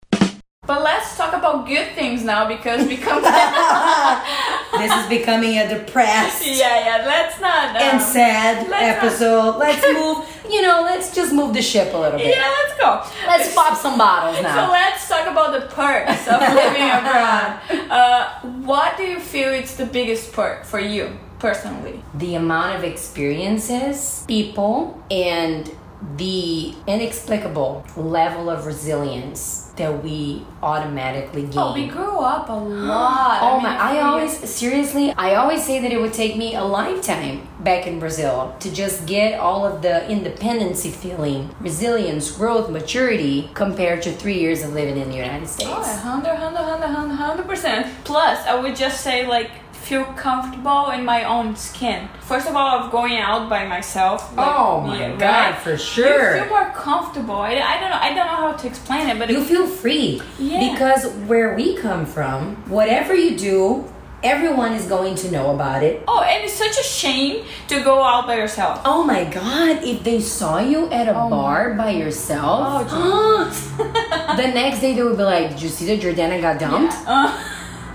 But 0.65 0.81
let's 0.81 1.17
talk 1.17 1.33
about 1.33 1.67
good 1.67 1.91
things 1.93 2.23
now 2.23 2.47
because 2.47 2.87
we 2.87 2.95
come 2.95 3.21
this 4.79 4.91
is 4.93 5.09
becoming 5.09 5.57
a 5.57 5.67
depressed 5.67 6.45
Yeah, 6.47 6.79
yeah, 6.99 7.05
let's 7.05 7.39
not. 7.41 7.75
um, 7.75 7.81
and 7.81 8.01
sad 8.01 8.69
let's 8.69 8.71
not- 8.71 8.81
episode. 8.81 9.57
Let's 9.57 9.83
move, 9.93 10.25
you 10.49 10.61
know, 10.61 10.81
let's 10.83 11.13
just 11.13 11.33
move 11.33 11.53
the 11.53 11.61
ship 11.61 11.93
a 11.93 11.97
little 11.97 12.17
bit. 12.17 12.29
Yeah, 12.33 12.47
let's 12.63 12.79
go. 12.79 13.03
Let's 13.27 13.53
pop 13.53 13.77
some 13.77 13.97
bottles 13.97 14.41
now. 14.41 14.67
So 14.67 14.71
let's 14.71 15.05
talk 15.09 15.27
about 15.27 15.51
the 15.51 15.67
perks 15.67 16.27
of 16.29 16.39
living 16.39 16.89
abroad. 16.89 17.59
Uh, 17.91 18.29
what 18.63 18.95
do 18.95 19.03
you 19.03 19.19
feel 19.19 19.49
is 19.49 19.75
the 19.75 19.85
biggest 19.85 20.31
perk 20.31 20.63
for 20.63 20.79
you 20.79 21.09
personally? 21.39 22.01
the 22.13 22.35
amount 22.35 22.73
of 22.77 22.85
experiences, 22.85 24.23
people, 24.29 25.03
and 25.11 25.69
the 26.17 26.73
inexplicable 26.87 27.85
level 27.95 28.49
of 28.49 28.65
resilience 28.65 29.71
that 29.77 30.03
we 30.03 30.45
automatically 30.61 31.43
oh, 31.43 31.47
gain. 31.47 31.57
Oh, 31.57 31.73
we 31.73 31.87
grew 31.87 32.19
up 32.19 32.49
a 32.49 32.53
lot. 32.53 33.41
Oh 33.43 33.55
mean, 33.55 33.63
my! 33.63 33.77
I 33.77 33.99
always 34.01 34.37
seriously, 34.49 35.11
I 35.11 35.35
always 35.35 35.65
say 35.65 35.79
that 35.79 35.91
it 35.91 35.99
would 35.99 36.13
take 36.13 36.37
me 36.37 36.55
a 36.55 36.63
lifetime 36.63 37.47
back 37.59 37.87
in 37.87 37.99
Brazil 37.99 38.55
to 38.59 38.71
just 38.71 39.05
get 39.05 39.39
all 39.39 39.65
of 39.65 39.81
the 39.81 40.07
independency 40.09 40.91
feeling, 40.91 41.53
resilience, 41.59 42.31
growth, 42.31 42.69
maturity 42.69 43.49
compared 43.53 44.01
to 44.03 44.11
three 44.11 44.39
years 44.39 44.63
of 44.63 44.73
living 44.73 44.97
in 44.97 45.09
the 45.09 45.15
United 45.15 45.47
States. 45.47 45.69
Oh, 45.71 45.81
100, 45.81 46.33
100, 46.33 46.53
100, 46.53 47.07
100 47.07 47.47
percent. 47.47 47.91
Plus, 48.03 48.45
I 48.45 48.59
would 48.59 48.75
just 48.75 49.01
say 49.01 49.25
like 49.27 49.51
feel 49.83 50.05
comfortable 50.15 50.89
in 50.91 51.03
my 51.05 51.23
own 51.25 51.55
skin. 51.55 52.07
First 52.21 52.47
of 52.49 52.55
all, 52.55 52.79
of 52.79 52.91
going 52.91 53.17
out 53.17 53.49
by 53.49 53.65
myself. 53.67 54.35
like, 54.35 54.47
Oh 54.47 54.81
my 54.81 54.97
yeah, 54.99 55.15
God, 55.17 55.51
right? 55.53 55.59
for 55.61 55.77
sure. 55.77 56.35
You 56.37 56.41
feel 56.43 56.49
more 56.49 56.69
comfortable. 56.71 57.35
I, 57.35 57.51
I 57.73 57.79
don't 57.79 57.89
know. 57.91 57.99
I 58.07 58.09
don't 58.15 58.27
know 58.31 58.41
how 58.47 58.53
to 58.53 58.67
explain 58.67 59.09
it, 59.09 59.19
but 59.19 59.29
you 59.29 59.41
it, 59.41 59.47
feel 59.47 59.67
free 59.67 60.21
Yeah. 60.39 60.73
because 60.73 61.05
where 61.29 61.53
we 61.55 61.75
come 61.77 62.05
from, 62.05 62.55
whatever 62.69 63.13
you 63.13 63.37
do, 63.37 63.85
everyone 64.23 64.71
is 64.71 64.85
going 64.87 65.15
to 65.15 65.29
know 65.31 65.53
about 65.53 65.83
it. 65.83 66.01
oh, 66.07 66.21
and 66.23 66.45
it's 66.45 66.53
such 66.53 66.77
a 66.79 66.83
shame 67.01 67.43
to 67.67 67.83
go 67.83 68.01
out 68.01 68.25
by 68.25 68.35
yourself. 68.37 68.79
Oh 68.85 69.03
my 69.03 69.25
god, 69.25 69.83
if 69.83 70.01
they 70.03 70.21
saw 70.21 70.59
you 70.59 70.89
at 70.91 71.09
a 71.09 71.13
bar 71.13 71.73
by 71.73 71.89
yourself, 71.91 72.87
the 74.37 74.47
next 74.53 74.79
day 74.79 74.93
they 74.95 75.03
would 75.03 75.17
be 75.17 75.23
like, 75.23 75.49
Did 75.51 75.61
you 75.61 75.69
see 75.69 75.85
that 75.87 75.99
Jordana 75.99 76.39
got 76.39 76.57
dumped? 76.59 76.95
Uh, 77.05 77.35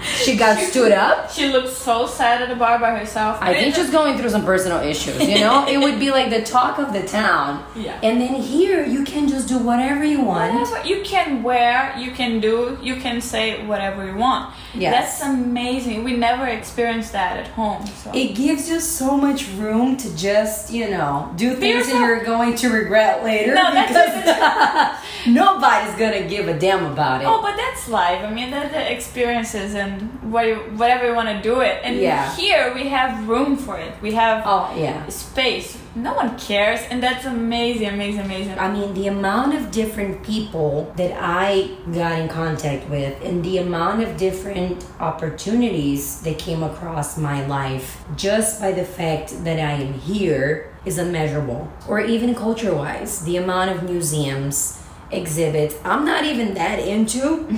She 0.28 0.36
got 0.36 0.58
stood 0.58 0.92
up? 0.92 1.30
she 1.30 1.48
looks 1.48 1.72
so 1.72 2.06
sad 2.06 2.42
at 2.42 2.48
the 2.48 2.56
bar 2.56 2.78
by 2.78 2.96
herself. 2.98 3.38
I 3.40 3.54
think 3.54 3.74
she's 3.74 3.90
going 3.90 4.18
through 4.18 4.30
some 4.30 4.44
personal 4.44 4.80
issues, 4.80 5.20
you 5.20 5.40
know? 5.40 5.66
it 5.66 5.78
would 5.78 5.98
be 5.98 6.10
like 6.18 6.30
the 6.30 6.42
talk 6.42 6.78
of 6.78 6.92
the 6.92 7.02
town. 7.06 7.64
Yeah. 7.74 7.98
And 8.02 8.20
then 8.20 8.34
here, 8.34 8.84
you 8.84 9.04
can 9.04 9.28
just 9.28 9.48
do 9.48 9.58
whatever 9.58 10.04
you 10.04 10.20
want. 10.22 10.54
Whatever 10.54 10.86
you 10.86 11.02
can 11.02 11.42
wear, 11.42 11.96
you 11.98 12.10
can 12.10 12.40
do, 12.40 12.78
you 12.82 12.96
can 12.96 13.20
say 13.20 13.64
whatever 13.66 14.06
you 14.06 14.16
want. 14.16 14.54
Yes. 14.74 15.18
That's 15.20 15.30
amazing. 15.30 16.04
We 16.04 16.14
never 16.16 16.46
experienced 16.46 17.12
that 17.12 17.36
at 17.38 17.48
home. 17.48 17.86
So. 17.86 18.10
It 18.14 18.34
gives 18.34 18.68
you 18.68 18.80
so 18.80 19.16
much 19.16 19.48
room 19.52 19.96
to 19.96 20.14
just, 20.16 20.70
you 20.70 20.90
know, 20.90 21.32
do 21.36 21.54
things 21.54 21.86
that 21.90 21.98
you're 22.00 22.22
going 22.24 22.54
to 22.56 22.68
regret 22.68 23.24
later 23.24 23.54
No, 23.54 23.72
that's 23.72 25.00
because 25.02 25.26
nobody's 25.34 25.94
gonna 25.98 26.28
give 26.28 26.48
a 26.48 26.58
damn 26.58 26.84
about 26.84 27.22
it. 27.22 27.26
Oh, 27.26 27.40
but 27.40 27.56
that's 27.56 27.88
life. 27.88 28.22
I 28.24 28.30
mean, 28.30 28.50
that's 28.50 28.72
the 28.72 28.92
experiences 28.92 29.74
and 29.74 30.02
what 30.30 30.46
you, 30.46 30.56
whatever 30.76 31.06
you 31.08 31.14
want 31.14 31.28
to 31.28 31.40
do 31.42 31.60
it. 31.60 31.80
And 31.82 31.96
Yeah. 31.96 32.34
here 32.36 32.74
we 32.74 32.88
have 32.88 33.26
room 33.28 33.56
for 33.56 33.78
it. 33.78 33.94
We 34.02 34.12
have 34.12 34.42
Oh, 34.44 34.70
yeah. 34.76 35.06
space. 35.08 35.78
No 35.98 36.14
one 36.14 36.38
cares, 36.38 36.78
and 36.90 37.02
that's 37.02 37.24
amazing, 37.24 37.88
amazing, 37.88 38.20
amazing. 38.20 38.56
I 38.56 38.72
mean, 38.72 38.94
the 38.94 39.08
amount 39.08 39.54
of 39.56 39.72
different 39.72 40.22
people 40.22 40.92
that 40.96 41.12
I 41.20 41.76
got 41.92 42.20
in 42.20 42.28
contact 42.28 42.88
with, 42.88 43.20
and 43.24 43.44
the 43.44 43.58
amount 43.58 44.04
of 44.04 44.16
different 44.16 44.86
opportunities 45.00 46.20
that 46.20 46.38
came 46.38 46.62
across 46.62 47.18
my 47.18 47.44
life 47.48 48.04
just 48.14 48.60
by 48.60 48.70
the 48.70 48.84
fact 48.84 49.42
that 49.42 49.58
I 49.58 49.72
am 49.72 49.94
here 49.94 50.72
is 50.84 50.98
unmeasurable. 50.98 51.68
Or 51.88 51.98
even 52.00 52.32
culture 52.32 52.76
wise, 52.76 53.24
the 53.24 53.36
amount 53.36 53.72
of 53.72 53.82
museums, 53.82 54.80
exhibits. 55.10 55.74
I'm 55.84 56.04
not 56.04 56.24
even 56.24 56.54
that 56.54 56.78
into 56.78 57.46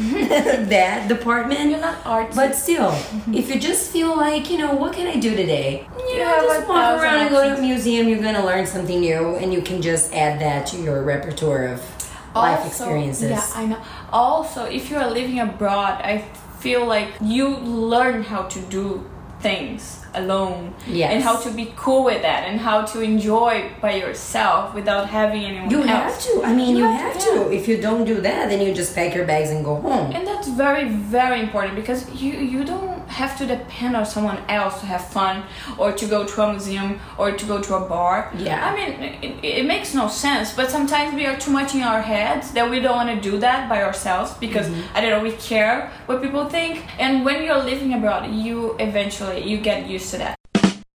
that 0.68 1.08
department. 1.08 1.70
You're 1.70 1.80
not 1.80 2.02
artsy. 2.04 2.34
But 2.34 2.54
still, 2.54 2.90
mm-hmm. 2.90 3.34
if 3.34 3.48
you 3.48 3.60
just 3.60 3.90
feel 3.90 4.16
like, 4.16 4.50
you 4.50 4.58
know, 4.58 4.74
what 4.74 4.92
can 4.92 5.06
I 5.06 5.16
do 5.18 5.34
today? 5.34 5.86
You, 5.98 6.04
You 6.04 6.18
know, 6.18 6.46
just 6.46 6.68
walk 6.68 7.00
around 7.00 7.20
and 7.20 7.30
go 7.30 7.44
to 7.44 7.58
a 7.58 7.60
museum. 7.60 8.08
You're 8.08 8.22
gonna 8.22 8.44
learn 8.44 8.66
something 8.66 9.00
new, 9.00 9.36
and 9.36 9.52
you 9.52 9.62
can 9.62 9.82
just 9.82 10.12
add 10.14 10.40
that 10.40 10.66
to 10.68 10.76
your 10.76 11.02
repertoire 11.02 11.66
of 11.66 11.80
life 12.34 12.66
experiences. 12.66 13.30
Yeah, 13.30 13.46
I 13.54 13.66
know. 13.66 13.82
Also, 14.12 14.64
if 14.64 14.90
you 14.90 14.96
are 14.96 15.10
living 15.10 15.40
abroad, 15.40 16.00
I 16.02 16.24
feel 16.60 16.86
like 16.86 17.08
you 17.20 17.56
learn 17.56 18.22
how 18.22 18.42
to 18.42 18.60
do 18.62 19.08
things 19.40 20.04
alone 20.14 20.74
Yes. 20.86 21.12
and 21.12 21.22
how 21.22 21.36
to 21.36 21.50
be 21.50 21.72
cool 21.76 22.04
with 22.04 22.22
that 22.22 22.44
and 22.48 22.60
how 22.60 22.82
to 22.92 23.00
enjoy 23.00 23.70
by 23.80 23.92
yourself 23.94 24.74
without 24.74 25.08
having 25.08 25.44
anyone 25.44 25.70
You 25.70 25.82
else. 25.82 25.88
have 25.88 26.18
to. 26.26 26.42
I 26.44 26.52
mean, 26.52 26.76
you, 26.76 26.84
You 26.84 26.90
have, 26.90 27.12
have 27.14 27.22
to. 27.24 27.52
If 27.52 27.68
you 27.68 27.76
don't 27.80 28.04
do 28.04 28.20
that, 28.20 28.48
then 28.50 28.60
you 28.64 28.74
just 28.74 28.94
pack 28.94 29.14
your 29.14 29.26
bags 29.26 29.50
and 29.50 29.64
go 29.64 29.74
home. 29.76 30.12
And 30.12 30.26
that's 30.26 30.48
very, 30.48 30.88
very 30.88 31.40
important 31.40 31.74
because 31.76 32.00
you 32.22 32.32
you 32.54 32.64
don't 32.64 32.90
have 33.20 33.36
to 33.38 33.44
depend 33.56 33.96
on 33.96 34.04
someone 34.14 34.38
else 34.48 34.74
to 34.80 34.86
have 34.86 35.04
fun 35.18 35.42
or 35.78 35.88
to 36.00 36.04
go 36.06 36.24
to 36.24 36.42
a 36.42 36.48
museum 36.52 37.00
or 37.18 37.32
to 37.32 37.44
go 37.52 37.56
to 37.60 37.74
a 37.74 37.80
bar. 37.94 38.16
Yeah. 38.36 38.64
I 38.68 38.70
mean, 38.76 38.90
it, 39.26 39.32
it 39.60 39.66
makes 39.66 39.94
no 39.94 40.06
sense. 40.08 40.46
But 40.58 40.70
sometimes 40.70 41.08
we 41.14 41.26
are 41.26 41.36
too 41.44 41.50
much 41.50 41.74
in 41.74 41.82
our 41.82 42.02
heads 42.02 42.52
that 42.56 42.70
we 42.70 42.78
don't 42.84 42.96
want 43.02 43.10
to 43.14 43.20
do 43.30 43.38
that 43.46 43.68
by 43.68 43.78
ourselves 43.88 44.30
because 44.46 44.66
Mm-hmm. 44.70 44.96
I 44.96 45.00
don't 45.00 45.10
know 45.14 45.22
we 45.30 45.32
care 45.52 45.90
what 46.06 46.16
people 46.22 46.44
think. 46.56 46.72
And 47.04 47.24
when 47.26 47.42
you're 47.44 47.62
living 47.72 47.90
abroad, 47.98 48.22
you 48.44 48.76
eventually 48.78 49.38
you 49.50 49.56
get 49.70 49.78
used 49.88 49.99
to 50.10 50.18
that. 50.18 50.36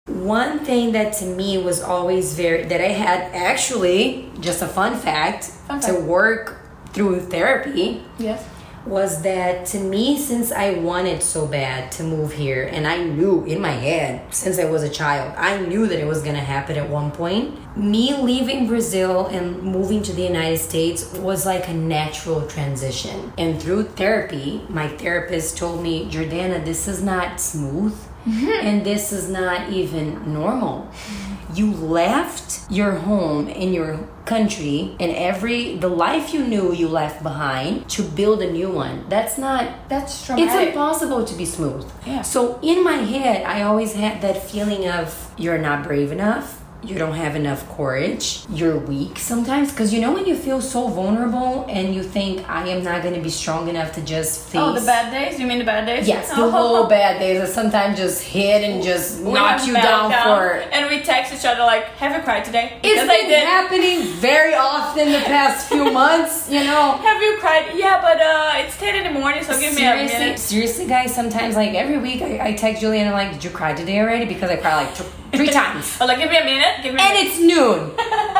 One 0.07 0.59
thing 0.59 0.91
that 0.93 1.13
to 1.13 1.25
me 1.25 1.57
was 1.57 1.81
always 1.81 2.35
very 2.35 2.63
that 2.65 2.81
I 2.81 2.89
had 2.89 3.21
actually 3.33 4.29
just 4.39 4.61
a 4.61 4.67
fun 4.67 4.95
fact 4.97 5.45
Fun 5.67 5.81
to 5.81 5.93
work 5.99 6.61
through 6.93 7.19
therapy 7.21 8.03
Yes. 8.17 8.43
was 8.85 9.21
that 9.23 9.65
to 9.67 9.79
me 9.79 10.17
since 10.17 10.51
I 10.51 10.75
wanted 10.75 11.21
so 11.21 11.45
bad 11.47 11.91
to 11.93 12.03
move 12.03 12.31
here 12.33 12.69
and 12.71 12.87
I 12.87 13.03
knew 13.03 13.43
in 13.45 13.59
my 13.59 13.71
head 13.71 14.33
since 14.33 14.57
I 14.59 14.65
was 14.65 14.83
a 14.83 14.89
child 14.89 15.33
I 15.37 15.57
knew 15.57 15.87
that 15.87 15.99
it 15.99 16.05
was 16.05 16.21
going 16.21 16.35
to 16.35 16.41
happen 16.41 16.77
at 16.77 16.87
one 16.89 17.11
point 17.11 17.57
me 17.75 18.15
leaving 18.15 18.67
Brazil 18.67 19.25
and 19.27 19.61
moving 19.61 20.01
to 20.03 20.13
the 20.13 20.21
United 20.21 20.59
States 20.59 21.11
was 21.13 21.45
like 21.45 21.67
a 21.67 21.73
natural 21.73 22.47
transition 22.47 23.33
and 23.37 23.61
through 23.61 23.83
therapy 23.83 24.61
my 24.69 24.87
therapist 24.87 25.57
told 25.57 25.81
me 25.83 26.05
Jordana 26.09 26.63
this 26.63 26.87
is 26.87 27.01
not 27.03 27.41
smooth 27.41 27.95
Mm-hmm. 28.25 28.67
and 28.67 28.83
this 28.85 29.11
is 29.13 29.29
not 29.29 29.69
even 29.69 30.33
normal. 30.33 30.89
Mm-hmm. 30.91 31.55
You 31.55 31.71
left 31.71 32.69
your 32.71 32.93
home 32.93 33.47
in 33.47 33.71
your 33.71 33.99
country 34.25 34.95
and 34.99 35.11
every 35.11 35.77
the 35.77 35.87
life 35.87 36.33
you 36.33 36.43
knew 36.43 36.73
you 36.73 36.87
left 36.87 37.21
behind 37.21 37.87
to 37.89 38.01
build 38.01 38.41
a 38.41 38.51
new 38.51 38.69
one. 38.71 39.05
That's 39.09 39.37
not 39.37 39.87
That's 39.89 40.25
traumatic. 40.25 40.51
it's 40.51 40.67
impossible 40.69 41.23
to 41.23 41.35
be 41.37 41.45
smooth. 41.45 41.85
Yeah. 42.05 42.23
so 42.23 42.59
in 42.61 42.83
my 42.83 42.97
head 43.13 43.43
i 43.45 43.61
always 43.61 43.93
had 43.93 44.21
that 44.21 44.37
feeling 44.41 44.87
of 44.89 45.31
you're 45.37 45.57
not 45.59 45.83
brave 45.83 46.11
enough 46.11 46.61
you 46.87 46.97
don't 46.97 47.15
have 47.15 47.35
enough 47.35 47.61
courage 47.77 48.43
you're 48.49 48.77
weak 48.77 49.17
sometimes 49.17 49.71
because 49.71 49.93
you 49.93 49.99
know 50.01 50.11
when 50.13 50.25
you 50.25 50.35
feel 50.35 50.61
so 50.61 50.87
vulnerable 50.87 51.65
and 51.69 51.95
you 51.95 52.03
think 52.03 52.47
i 52.49 52.67
am 52.67 52.83
not 52.83 53.01
going 53.01 53.13
to 53.15 53.21
be 53.21 53.29
strong 53.29 53.67
enough 53.69 53.91
to 53.93 54.01
just 54.01 54.45
face 54.49 54.61
Oh, 54.61 54.73
the 54.73 54.85
bad 54.85 55.11
days? 55.11 55.39
You 55.39 55.47
mean 55.47 55.59
the 55.59 55.65
bad 55.65 55.85
days? 55.85 56.07
yes 56.07 56.29
the 56.29 56.49
whole 56.55 56.85
bad 56.87 57.19
days 57.19 57.39
that 57.41 57.49
sometimes 57.49 57.97
just 57.97 58.21
hit 58.23 58.63
and 58.63 58.83
just 58.83 59.21
We 59.23 59.33
knock 59.33 59.65
you 59.65 59.73
down 59.73 60.11
meltdown, 60.11 60.23
for 60.23 60.69
and 60.75 60.89
we 60.89 61.01
text 61.01 61.33
each 61.33 61.45
other 61.45 61.61
like, 61.63 61.85
"Have 62.01 62.15
you 62.15 62.21
cried 62.23 62.43
today?" 62.45 62.77
It's 62.83 63.01
Because 63.01 63.07
been 63.07 63.47
happening 63.57 63.97
very 64.29 64.53
often 64.53 65.11
the 65.11 65.19
past 65.35 65.67
few 65.69 65.91
months, 66.01 66.49
you 66.49 66.63
know. 66.63 66.85
Have 67.07 67.21
you 67.21 67.37
cried? 67.39 67.65
Yeah, 67.75 68.01
but 68.01 68.19
uh, 68.21 68.61
it's 68.65 68.77
ten 68.77 68.95
in 68.95 69.03
the 69.13 69.19
morning, 69.19 69.43
so 69.43 69.57
give 69.59 69.75
me 69.75 69.85
a 69.85 69.95
minute. 69.95 70.39
seriously, 70.39 70.85
guys. 70.87 71.13
Sometimes, 71.13 71.55
like 71.55 71.73
every 71.73 71.97
week, 71.97 72.21
I, 72.21 72.47
I 72.49 72.53
text 72.53 72.81
Julia 72.81 72.99
and 73.01 73.09
I'm 73.09 73.15
like, 73.15 73.31
"Did 73.33 73.43
you 73.43 73.49
cry 73.49 73.73
today 73.73 73.99
already?" 73.99 74.25
Because 74.25 74.49
I 74.49 74.57
cry 74.57 74.75
like 74.83 74.93
three 75.35 75.49
times, 75.49 75.97
Oh, 76.01 76.05
like 76.05 76.17
give 76.19 76.29
me 76.29 76.37
a 76.37 76.43
minute. 76.45 76.83
Give 76.83 76.93
me. 76.93 76.99
a 76.99 77.03
and 77.03 77.13
minute. 77.13 77.27
it's 77.31 77.39
noon, 77.39 77.91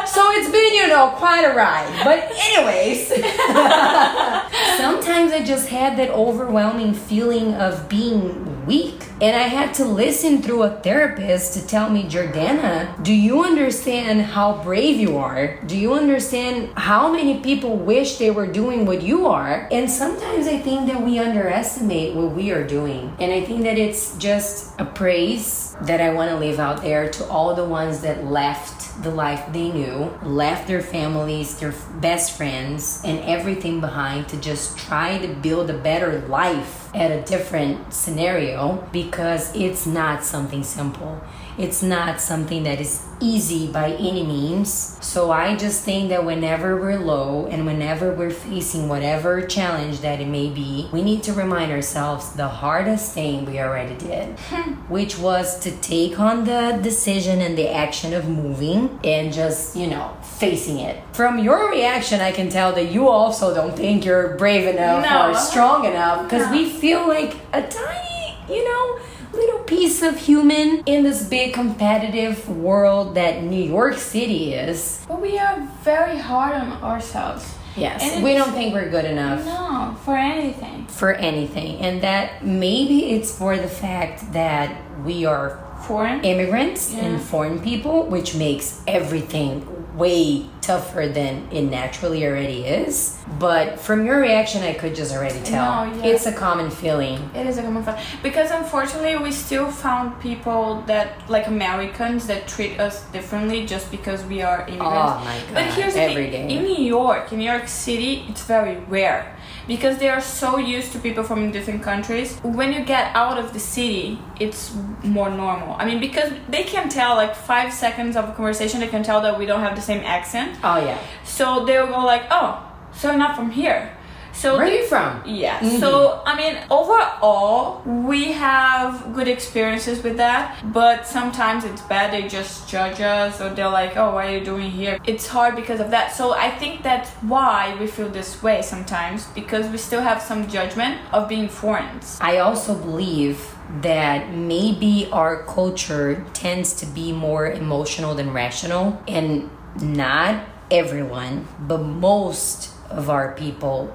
so 0.08 0.32
it's 0.32 0.50
been, 0.52 0.74
you 0.74 0.88
know, 0.88 1.10
quite 1.18 1.44
a 1.44 1.54
ride. 1.54 1.90
But 2.04 2.32
anyways, 2.48 3.08
sometimes 4.78 5.32
I 5.32 5.44
just 5.46 5.70
had 5.70 5.98
that 5.98 6.10
overwhelming 6.12 6.94
feeling 6.94 7.54
of 7.56 7.88
being 7.90 8.55
weak. 8.66 9.06
And 9.22 9.36
I 9.36 9.44
had 9.44 9.74
to 9.76 9.86
listen 9.86 10.42
through 10.42 10.64
a 10.64 10.70
therapist 10.82 11.54
to 11.54 11.66
tell 11.66 11.90
me, 11.90 12.04
Jordana, 12.04 13.02
do 13.04 13.14
you 13.14 13.44
understand 13.44 14.22
how 14.22 14.62
brave 14.64 15.00
you 15.00 15.18
are? 15.18 15.60
Do 15.66 15.78
you 15.78 15.94
understand 15.94 16.70
how 16.78 17.12
many 17.12 17.40
people 17.40 17.78
wish 17.78 18.18
they 18.18 18.32
were 18.32 18.48
doing 18.48 18.86
what 18.86 19.02
you 19.02 19.28
are? 19.28 19.68
And 19.72 19.90
sometimes 19.90 20.48
I 20.48 20.60
think 20.60 20.88
that 20.88 21.02
we 21.02 21.20
underestimate 21.20 22.16
what 22.16 22.32
we 22.32 22.52
are 22.52 22.66
doing. 22.66 23.16
And 23.20 23.32
I 23.32 23.42
think 23.42 23.64
that 23.64 23.78
it's 23.78 24.18
just 24.18 24.80
a 24.80 24.86
praise 24.86 25.76
that 25.82 26.02
I 26.02 26.14
want 26.14 26.32
to 26.32 26.38
leave 26.38 26.60
out 26.60 26.82
there 26.82 27.10
to 27.10 27.28
all 27.28 27.54
the 27.56 27.66
ones 27.66 28.02
that 28.02 28.26
left 28.26 28.85
the 29.02 29.12
life 29.12 29.52
they 29.52 29.72
knew, 29.72 30.14
left 30.24 30.68
their 30.68 30.82
families, 30.82 31.58
their 31.60 31.74
best 32.00 32.38
friends, 32.38 33.02
and 33.04 33.20
everything 33.20 33.82
behind 33.82 34.28
to 34.30 34.38
just 34.38 34.78
try 34.78 35.18
to 35.18 35.28
build 35.36 35.70
a 35.70 35.78
better 35.78 36.20
life 36.28 36.90
at 36.96 37.12
a 37.12 37.22
different 37.24 37.94
scenario 37.94 38.88
because 38.92 39.56
it's 39.56 39.86
not 39.86 40.24
something 40.24 40.64
simple. 40.64 41.22
It's 41.58 41.82
not 41.82 42.20
something 42.20 42.64
that 42.64 42.82
is 42.82 43.02
easy 43.22 43.68
by 43.68 43.92
any 43.94 44.24
means. 44.24 44.98
So 45.02 45.32
I 45.32 45.56
just 45.56 45.84
think 45.86 46.10
that 46.10 46.26
whenever 46.26 46.76
we're 46.76 47.00
low 47.00 47.46
and 47.46 47.66
whenever 47.66 48.12
we're 48.14 48.30
facing 48.32 48.90
whatever 48.90 49.42
challenge 49.48 50.02
that 50.02 50.20
it 50.20 50.28
may 50.28 50.50
be, 50.50 50.90
we 50.92 51.02
need 51.02 51.24
to 51.24 51.34
remind 51.34 51.72
ourselves 51.72 52.34
the 52.34 52.48
hardest 52.50 53.14
thing 53.14 53.46
we 53.46 53.60
already 53.60 53.96
did, 53.96 54.38
which 54.90 55.18
was 55.18 55.58
to 55.62 55.72
take 55.78 56.20
on 56.20 56.44
the 56.44 56.78
decision 56.84 57.40
and 57.40 57.58
the 57.58 57.70
action 57.70 58.14
of 58.14 58.28
moving 58.28 59.00
and 59.06 59.32
just, 59.32 59.78
you 59.78 59.88
know, 59.88 60.16
facing 60.22 60.80
it. 60.80 61.02
From 61.14 61.40
your 61.40 61.72
reaction, 61.72 62.20
I 62.20 62.34
can 62.34 62.50
tell 62.50 62.74
that 62.74 62.92
you 62.92 63.08
also 63.08 63.56
don't 63.56 63.76
think 63.78 64.04
you're 64.04 64.36
brave 64.36 64.68
enough 64.68 65.06
No. 65.10 65.32
or 65.32 65.36
strong 65.36 65.86
enough 65.86 66.24
because 66.24 66.48
No. 66.48 66.52
we 66.52 66.70
feel 66.70 67.08
like 67.08 67.36
a 67.54 67.62
tiny, 67.62 68.36
you 68.50 68.66
know, 68.66 69.00
little 69.36 69.60
piece 69.60 70.02
of 70.02 70.18
human 70.18 70.84
in 70.86 71.04
this 71.04 71.24
big 71.28 71.54
competitive 71.54 72.48
world 72.50 73.16
that 73.16 73.44
New 73.44 73.64
York 73.64 73.96
City 73.98 74.54
is. 74.54 75.04
But 75.08 75.22
we 75.22 75.38
are 75.38 75.60
very 75.84 76.18
hard 76.18 76.54
on 76.56 76.72
ourselves. 76.84 77.54
Yes, 77.78 78.02
And 78.04 78.24
we 78.24 78.34
don't 78.34 78.54
think 78.54 78.74
we're 78.74 78.90
good 78.90 79.04
enough 79.04 79.44
No, 79.46 79.98
for 80.06 80.16
anything. 80.16 80.88
for 80.88 81.12
anything. 81.14 81.80
And 81.82 82.02
that 82.02 82.46
maybe 82.46 83.12
it's 83.12 83.38
for 83.38 83.58
the 83.58 83.68
fact 83.68 84.32
that 84.32 84.78
we 85.04 85.26
are 85.26 85.60
Foreign. 85.86 86.24
immigrants 86.24 86.94
Yeah. 86.94 87.04
and 87.06 87.22
foreign 87.22 87.60
people, 87.60 88.04
which 88.04 88.34
makes 88.34 88.80
everything 88.88 89.68
way 89.96 90.46
tougher 90.62 91.08
than 91.08 91.48
it 91.52 91.62
naturally 91.64 92.26
already 92.26 92.66
is. 92.66 93.18
But 93.40 93.80
from 93.80 94.06
your 94.06 94.20
reaction, 94.20 94.62
I 94.64 94.74
could 94.74 94.96
just 94.96 95.14
already 95.16 95.40
tell. 95.44 95.86
No, 95.86 95.94
yeah. 95.98 96.06
It's 96.06 96.26
a 96.26 96.34
common 96.34 96.70
feeling. 96.70 97.30
It 97.36 97.46
is 97.48 97.58
a 97.58 97.62
common 97.62 97.84
fact 97.84 98.06
because 98.24 98.52
unfortunately 98.52 99.16
we 99.18 99.32
still 99.32 99.70
found 99.72 100.20
people 100.22 100.82
that 100.88 101.30
like 101.30 101.48
Americans 101.48 102.28
that 102.28 102.48
treat 102.48 102.80
us 102.80 103.04
differently 103.12 103.66
just 103.66 103.92
because 103.92 104.24
we 104.26 104.42
are 104.42 104.62
immigrants. 104.68 104.82
Oh 104.82 105.24
my 105.24 105.40
But 105.54 105.66
God, 105.66 105.74
here's 105.74 105.94
the 105.94 106.00
thing: 106.00 106.32
day. 106.32 106.50
in 106.56 106.64
New 106.64 106.84
York, 106.84 107.32
in 107.32 107.40
New 107.40 107.50
York 107.50 107.68
City, 107.68 108.26
it's 108.30 108.44
very 108.44 108.78
rare 108.88 109.35
because 109.68 109.98
they 109.98 110.10
are 110.10 110.22
so 110.22 110.58
used 110.58 110.92
to 110.94 111.00
people 111.00 111.24
from 111.24 111.52
different 111.52 111.84
countries. 111.84 112.38
When 112.44 112.74
you 112.74 112.84
get 112.86 113.16
out 113.16 113.38
of 113.38 113.54
the 113.54 113.60
city, 113.60 114.20
it's 114.40 114.76
more 115.04 115.30
normal. 115.30 115.76
I 115.80 115.86
mean, 115.86 116.00
because 116.00 116.32
they 116.50 116.64
can 116.64 116.90
tell 116.90 117.16
like 117.16 117.36
five 117.36 117.74
seconds 117.74 118.16
of 118.16 118.30
a 118.30 118.34
conversation, 118.34 118.80
they 118.80 118.88
can 118.88 119.04
tell 119.04 119.22
that 119.22 119.38
we 119.40 119.46
don't 119.46 119.62
have 119.62 119.76
the 119.76 119.82
same 119.82 120.04
accent. 120.04 120.58
Oh, 120.64 120.78
yeah. 120.78 121.00
So 121.24 121.66
they'll 121.66 121.88
go 121.88 122.06
like, 122.06 122.24
"Oh, 122.32 122.62
so 122.94 123.10
you're 123.10 123.18
not 123.18 123.36
from 123.36 123.52
here." 123.52 123.92
So 124.36 124.58
Where 124.58 124.68
are 124.68 124.70
you 124.70 124.86
from? 124.86 125.22
yeah. 125.26 125.60
Mhm. 125.60 125.80
So 125.80 126.22
I 126.26 126.36
mean, 126.36 126.56
overall, 126.70 127.82
we 128.12 128.22
have 128.34 129.14
good 129.18 129.28
experiences 129.28 130.04
with 130.04 130.18
that, 130.18 130.44
but 130.80 131.08
sometimes 131.08 131.64
it's 131.64 131.82
bad. 131.94 132.12
They 132.14 132.28
just 132.28 132.68
judge 132.70 133.00
us, 133.02 133.40
or 133.42 133.50
they're 133.56 133.70
like, 133.82 133.94
"Oh, 134.02 134.10
what 134.16 134.26
are 134.26 134.32
you 134.38 134.44
doing 134.54 134.70
here?" 134.82 135.00
It's 135.06 135.28
hard 135.28 135.56
because 135.56 135.80
of 135.86 135.90
that. 135.96 136.08
So 136.20 136.34
I 136.48 136.50
think 136.62 136.84
that's 136.84 137.10
why 137.34 137.76
we 137.80 137.88
feel 137.88 138.10
this 138.10 138.32
way 138.44 138.62
sometimes 138.62 139.20
because 139.34 139.66
we 139.74 139.78
still 139.78 140.02
have 140.02 140.22
some 140.22 140.42
judgment 140.58 140.96
of 141.14 141.28
being 141.34 141.48
foreigners. 141.50 142.18
I 142.22 142.38
also 142.40 142.76
believe 142.76 143.38
that 143.82 144.20
maybe 144.32 145.08
our 145.12 145.36
culture 145.44 146.24
tends 146.34 146.74
to 146.82 146.86
be 146.86 147.12
more 147.28 147.46
emotional 147.64 148.14
than 148.20 148.28
rational, 148.34 148.86
and 149.08 149.50
not 149.82 150.36
everyone, 150.70 151.48
but 151.72 151.80
most 151.82 152.70
of 152.90 153.10
our 153.10 153.32
people 153.34 153.92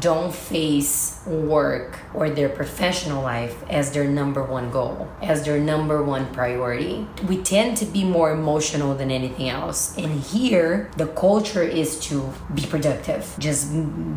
don't 0.00 0.34
face 0.34 1.20
work 1.26 1.98
or 2.14 2.30
their 2.30 2.48
professional 2.48 3.22
life 3.22 3.56
as 3.68 3.92
their 3.92 4.04
number 4.04 4.42
one 4.42 4.70
goal, 4.70 5.08
as 5.22 5.44
their 5.44 5.58
number 5.58 6.02
one 6.02 6.26
priority. 6.32 7.06
We 7.26 7.38
tend 7.38 7.76
to 7.78 7.86
be 7.86 8.04
more 8.04 8.30
emotional 8.30 8.94
than 8.94 9.10
anything 9.10 9.48
else. 9.48 9.96
And 9.96 10.20
here, 10.20 10.90
the 10.96 11.06
culture 11.06 11.62
is 11.62 11.98
to 12.00 12.32
be 12.54 12.62
productive, 12.66 13.34
just 13.38 13.72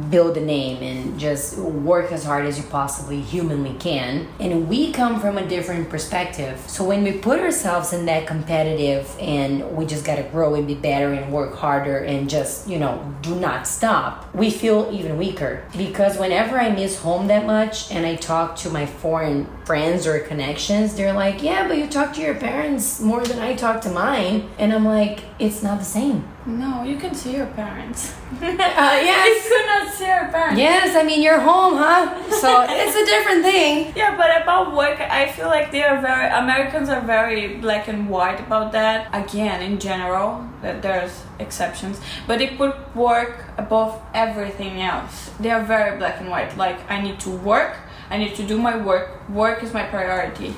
build 0.09 0.37
a 0.37 0.41
name 0.41 0.83
and 0.83 1.19
just 1.19 1.57
work 1.57 2.11
as 2.11 2.23
hard 2.23 2.45
as 2.45 2.57
you 2.57 2.63
possibly 2.65 3.21
humanly 3.21 3.73
can. 3.79 4.27
And 4.39 4.67
we 4.67 4.91
come 4.91 5.19
from 5.19 5.37
a 5.37 5.47
different 5.47 5.89
perspective. 5.89 6.59
So 6.67 6.83
when 6.83 7.03
we 7.03 7.13
put 7.13 7.39
ourselves 7.39 7.93
in 7.93 8.05
that 8.05 8.27
competitive 8.27 9.15
and 9.19 9.75
we 9.75 9.85
just 9.85 10.05
gotta 10.05 10.23
grow 10.23 10.55
and 10.55 10.67
be 10.67 10.75
better 10.75 11.11
and 11.13 11.31
work 11.31 11.55
harder 11.55 11.99
and 11.99 12.29
just, 12.29 12.67
you 12.67 12.77
know, 12.77 13.13
do 13.21 13.35
not 13.35 13.67
stop, 13.67 14.33
we 14.33 14.49
feel 14.49 14.89
even 14.91 15.17
weaker. 15.17 15.60
Because 15.75 16.17
whenever 16.17 16.59
I 16.59 16.69
miss 16.69 16.99
home 16.99 17.27
that 17.27 17.45
much 17.45 17.91
and 17.91 18.05
I 18.05 18.15
talk 18.15 18.55
to 18.57 18.69
my 18.69 18.85
foreign 18.85 19.47
friends 19.65 20.07
or 20.07 20.19
connections, 20.19 20.95
they're 20.95 21.13
like, 21.13 21.41
yeah, 21.41 21.67
but 21.67 21.77
you 21.77 21.87
talk 21.87 22.13
to 22.13 22.21
your 22.21 22.35
parents 22.35 22.99
more 22.99 23.23
than 23.23 23.39
I 23.39 23.55
talk 23.55 23.81
to 23.81 23.89
mine. 23.89 24.49
And 24.57 24.73
I'm 24.73 24.85
like, 24.85 25.23
it's 25.39 25.63
not 25.63 25.79
the 25.79 25.85
same. 25.85 26.30
No, 26.45 26.83
you 26.83 26.97
can 26.97 27.13
see 27.13 27.35
your 27.35 27.47
parents. 27.47 28.15
Uh, 28.41 28.97
yes. 29.03 29.43
You 29.43 29.49
could 29.51 29.65
not 29.67 29.93
see 29.93 30.07
your 30.07 30.27
parents. 30.29 30.57
Yes, 30.59 30.95
I 30.95 31.03
mean, 31.03 31.21
you're 31.21 31.39
home, 31.39 31.75
huh? 31.77 32.31
So 32.31 32.65
it's 32.67 32.95
a 32.95 33.05
different 33.05 33.43
thing. 33.43 33.93
Yeah, 34.01 34.17
but 34.17 34.41
about 34.41 34.75
work, 34.75 34.99
I 34.99 35.31
feel 35.31 35.47
like 35.47 35.71
they 35.71 35.83
are 35.83 36.01
very 36.01 36.27
Americans 36.43 36.89
are 36.89 37.01
very 37.01 37.57
black 37.57 37.87
and 37.87 38.09
white 38.09 38.39
about 38.39 38.71
that. 38.71 39.09
Again, 39.13 39.61
in 39.61 39.77
general, 39.79 40.47
that 40.63 40.81
there's 40.81 41.23
exceptions, 41.39 41.99
but 42.25 42.39
they 42.39 42.47
put 42.57 42.73
work 42.95 43.45
above 43.57 44.01
everything 44.15 44.81
else. 44.81 45.29
They 45.39 45.51
are 45.51 45.63
very 45.63 45.97
black 45.99 46.19
and 46.21 46.29
white. 46.29 46.57
Like 46.57 46.79
I 46.89 47.01
need 47.01 47.19
to 47.19 47.29
work. 47.29 47.77
I 48.11 48.17
need 48.17 48.35
to 48.35 48.43
do 48.43 48.57
my 48.59 48.75
work. 48.77 49.27
Work 49.29 49.63
is 49.63 49.73
my 49.73 49.83
priority. 49.83 50.53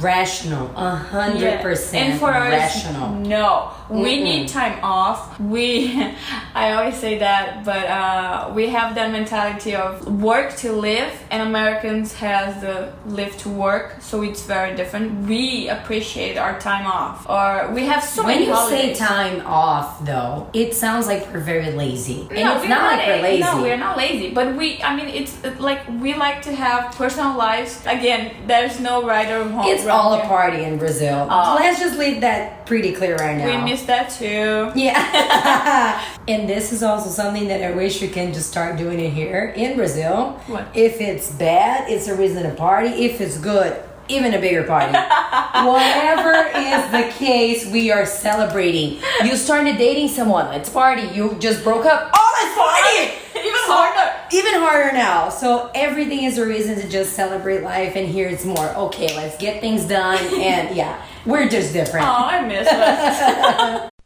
Rational, 0.00 0.70
a 0.76 0.94
hundred 0.96 1.60
percent. 1.62 2.10
And 2.10 2.20
for 2.20 2.28
us, 2.30 2.50
rational. 2.50 3.14
no, 3.14 3.72
we 3.88 4.18
Mm-mm. 4.18 4.22
need 4.22 4.48
time 4.48 4.78
off. 4.82 5.40
We, 5.40 5.96
I 6.54 6.72
always 6.72 6.96
say 6.96 7.18
that, 7.20 7.64
but 7.64 7.86
uh, 7.86 8.52
we 8.54 8.68
have 8.68 8.94
that 8.96 9.10
mentality 9.10 9.74
of 9.74 10.06
work 10.22 10.54
to 10.56 10.72
live, 10.72 11.10
and 11.30 11.48
Americans 11.48 12.12
has 12.14 12.60
the 12.60 12.92
live 13.06 13.34
to 13.38 13.48
work, 13.48 13.96
so 14.00 14.22
it's 14.22 14.44
very 14.44 14.76
different. 14.76 15.26
We 15.26 15.70
appreciate 15.70 16.36
our 16.36 16.60
time 16.60 16.86
off, 16.86 17.26
or 17.26 17.72
we 17.72 17.86
have 17.86 18.04
so 18.04 18.24
when 18.24 18.34
many 18.34 18.46
you 18.46 18.52
holidays. 18.52 18.98
say 18.98 19.06
time 19.06 19.40
off, 19.46 20.04
though, 20.04 20.50
it 20.52 20.74
sounds 20.74 21.06
like 21.06 21.32
we're 21.32 21.40
very 21.40 21.70
lazy, 21.72 22.28
and 22.30 22.44
no, 22.44 22.52
it's 22.56 22.62
we're 22.64 22.68
not 22.68 22.82
like 22.98 23.06
we're 23.06 23.22
lazy. 23.22 23.42
No, 23.42 23.62
we're 23.62 23.78
not 23.78 23.96
lazy. 23.96 24.30
But 24.34 24.54
we, 24.54 24.82
I 24.82 24.94
mean, 24.94 25.08
it's 25.08 25.32
like 25.58 25.80
we 25.88 26.12
like 26.12 26.42
to 26.42 26.52
have 26.54 26.92
personal 26.98 27.36
lives. 27.36 27.80
Again, 27.86 28.34
there's 28.48 28.80
no 28.80 29.06
right 29.06 29.30
or 29.30 29.44
wrong. 29.44 29.68
It's 29.68 29.86
all 29.86 30.14
a 30.14 30.26
party 30.26 30.64
in 30.64 30.78
Brazil. 30.78 31.28
Oh. 31.30 31.56
Let's 31.58 31.78
just 31.78 31.96
leave 31.96 32.20
that 32.22 32.66
pretty 32.66 32.92
clear 32.92 33.16
right 33.16 33.38
now. 33.38 33.46
We 33.64 33.70
miss 33.70 33.84
that 33.84 34.10
too. 34.10 34.72
Yeah. 34.74 36.04
and 36.28 36.48
this 36.48 36.72
is 36.72 36.82
also 36.82 37.08
something 37.08 37.46
that 37.48 37.62
I 37.62 37.70
wish 37.70 38.02
we 38.02 38.08
can 38.08 38.34
just 38.34 38.50
start 38.50 38.76
doing 38.76 38.98
it 38.98 39.10
here 39.10 39.54
in 39.56 39.76
Brazil. 39.76 40.32
What? 40.48 40.66
If 40.74 41.00
it's 41.00 41.30
bad, 41.30 41.88
it's 41.88 42.08
a 42.08 42.16
reason 42.16 42.42
to 42.42 42.50
party. 42.54 42.88
If 42.88 43.20
it's 43.20 43.38
good, 43.38 43.80
even 44.08 44.34
a 44.34 44.40
bigger 44.40 44.64
party. 44.64 44.92
Whatever 44.92 46.48
is 46.58 46.90
the 46.90 47.12
case, 47.16 47.70
we 47.70 47.90
are 47.92 48.06
celebrating. 48.06 49.00
You 49.22 49.36
started 49.36 49.76
dating 49.78 50.08
someone, 50.08 50.48
let's 50.48 50.68
party. 50.68 51.02
You 51.14 51.36
just 51.38 51.62
broke 51.62 51.86
up, 51.86 52.10
oh, 52.12 52.28
let's 52.38 52.54
party! 52.56 53.27
Even 53.40 53.60
harder. 53.64 54.14
Even 54.32 54.54
harder 54.60 54.92
now. 54.92 55.28
So 55.28 55.70
everything 55.74 56.24
is 56.24 56.38
a 56.38 56.46
reason 56.46 56.80
to 56.80 56.88
just 56.88 57.12
celebrate 57.14 57.62
life, 57.62 57.96
and 57.96 58.08
here 58.08 58.28
it's 58.28 58.44
more 58.44 58.68
okay, 58.68 59.14
let's 59.16 59.36
get 59.38 59.60
things 59.60 59.84
done. 59.84 60.18
And 60.48 60.74
yeah, 60.76 61.02
we're 61.26 61.48
just 61.48 61.72
different. 61.72 62.06
Oh, 62.06 62.10
I 62.10 62.46
miss 62.46 62.68
that. 62.68 63.90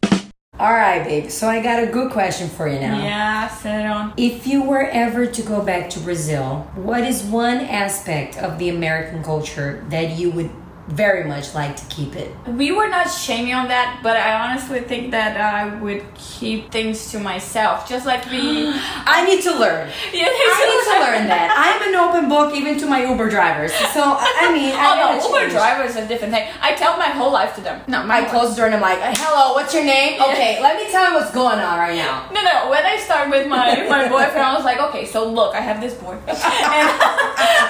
All 0.59 0.73
right, 0.73 1.03
babe. 1.05 1.31
So 1.31 1.49
I 1.49 1.61
got 1.62 1.83
a 1.83 1.87
good 1.87 2.12
question 2.12 2.49
for 2.49 2.68
you 2.68 2.79
now. 2.79 3.03
yeah, 3.03 3.49
sit 3.49 3.85
on. 3.87 4.12
If 4.16 4.47
you 4.47 4.62
were 4.62 4.85
ever 4.87 5.27
to 5.27 5.42
go 5.42 5.61
back 5.62 5.90
to 5.90 6.01
Brazil, 6.01 6.68
what 6.77 7.03
is 7.03 7.23
one 7.23 7.59
aspect 7.59 8.37
of 8.38 8.59
the 8.59 8.68
American 8.68 9.23
culture 9.25 9.85
that 9.88 10.11
you 10.18 10.31
would 10.31 10.51
very 10.92 11.24
much 11.24 11.55
like 11.55 11.74
to 11.76 11.85
keep 11.87 12.16
it? 12.16 12.31
We 12.46 12.70
were 12.72 12.88
not 12.88 13.09
shaming 13.11 13.55
on 13.55 13.68
that, 13.68 14.00
but 14.02 14.16
I 14.16 14.33
honestly 14.44 14.81
think 14.81 15.11
that 15.12 15.40
I 15.40 15.74
would 15.81 16.05
keep 16.14 16.70
things 16.70 17.11
to 17.12 17.18
myself. 17.18 17.88
Just 17.88 18.05
like 18.07 18.24
we. 18.31 18.68
I 19.16 19.24
need 19.24 19.42
to 19.48 19.52
learn. 19.59 19.88
Yeah, 20.12 20.28
I 20.28 20.62
need 20.70 20.85
to 20.92 20.96
learn 21.00 21.24
that. 21.28 21.48
I'm 21.57 21.81
an 21.88 21.94
open 21.96 22.28
book 22.28 22.55
even 22.55 22.78
to 22.81 22.87
my 22.87 23.05
Uber 23.09 23.31
drivers. 23.31 23.72
So 23.96 24.02
I 24.05 24.52
mean, 24.57 24.74
I 24.76 24.85
Oh 24.92 24.94
no, 25.18 25.26
Uber 25.26 25.40
change. 25.48 25.52
driver 25.52 25.83
is 25.85 25.96
a 25.96 26.07
different 26.07 26.35
thing. 26.35 26.48
I 26.61 26.74
tell 26.74 26.96
my 26.98 27.09
whole 27.09 27.33
life 27.33 27.55
to 27.57 27.61
them. 27.62 27.81
No, 27.88 28.05
my 28.05 28.20
I 28.20 28.24
close 28.28 28.55
door 28.57 28.66
and 28.66 28.74
I'm 28.74 28.81
like, 28.81 28.98
"Hello, 29.16 29.55
what's 29.55 29.72
your 29.74 29.85
name? 29.85 30.18
Yeah. 30.20 30.26
Okay, 30.33 30.61
let 30.61 30.76
me 30.76 30.90
tell 30.92 31.09
you 31.09 31.14
what's 31.16 31.33
going 31.33 31.59
on 31.59 31.78
right 31.78 31.96
now." 31.96 32.28
No, 32.33 32.42
no. 32.42 32.68
When 32.70 32.85
I 32.85 32.96
start 32.98 33.31
with 33.31 33.46
my 33.48 33.87
my 33.88 34.09
boyfriend, 34.14 34.44
I 34.44 34.55
was 34.55 34.64
like, 34.64 34.78
okay, 34.92 35.07
so 35.07 35.28
look, 35.28 35.55
I 35.55 35.61
have 35.61 35.81
this 35.81 35.94
boy, 35.94 36.12
and 36.28 36.88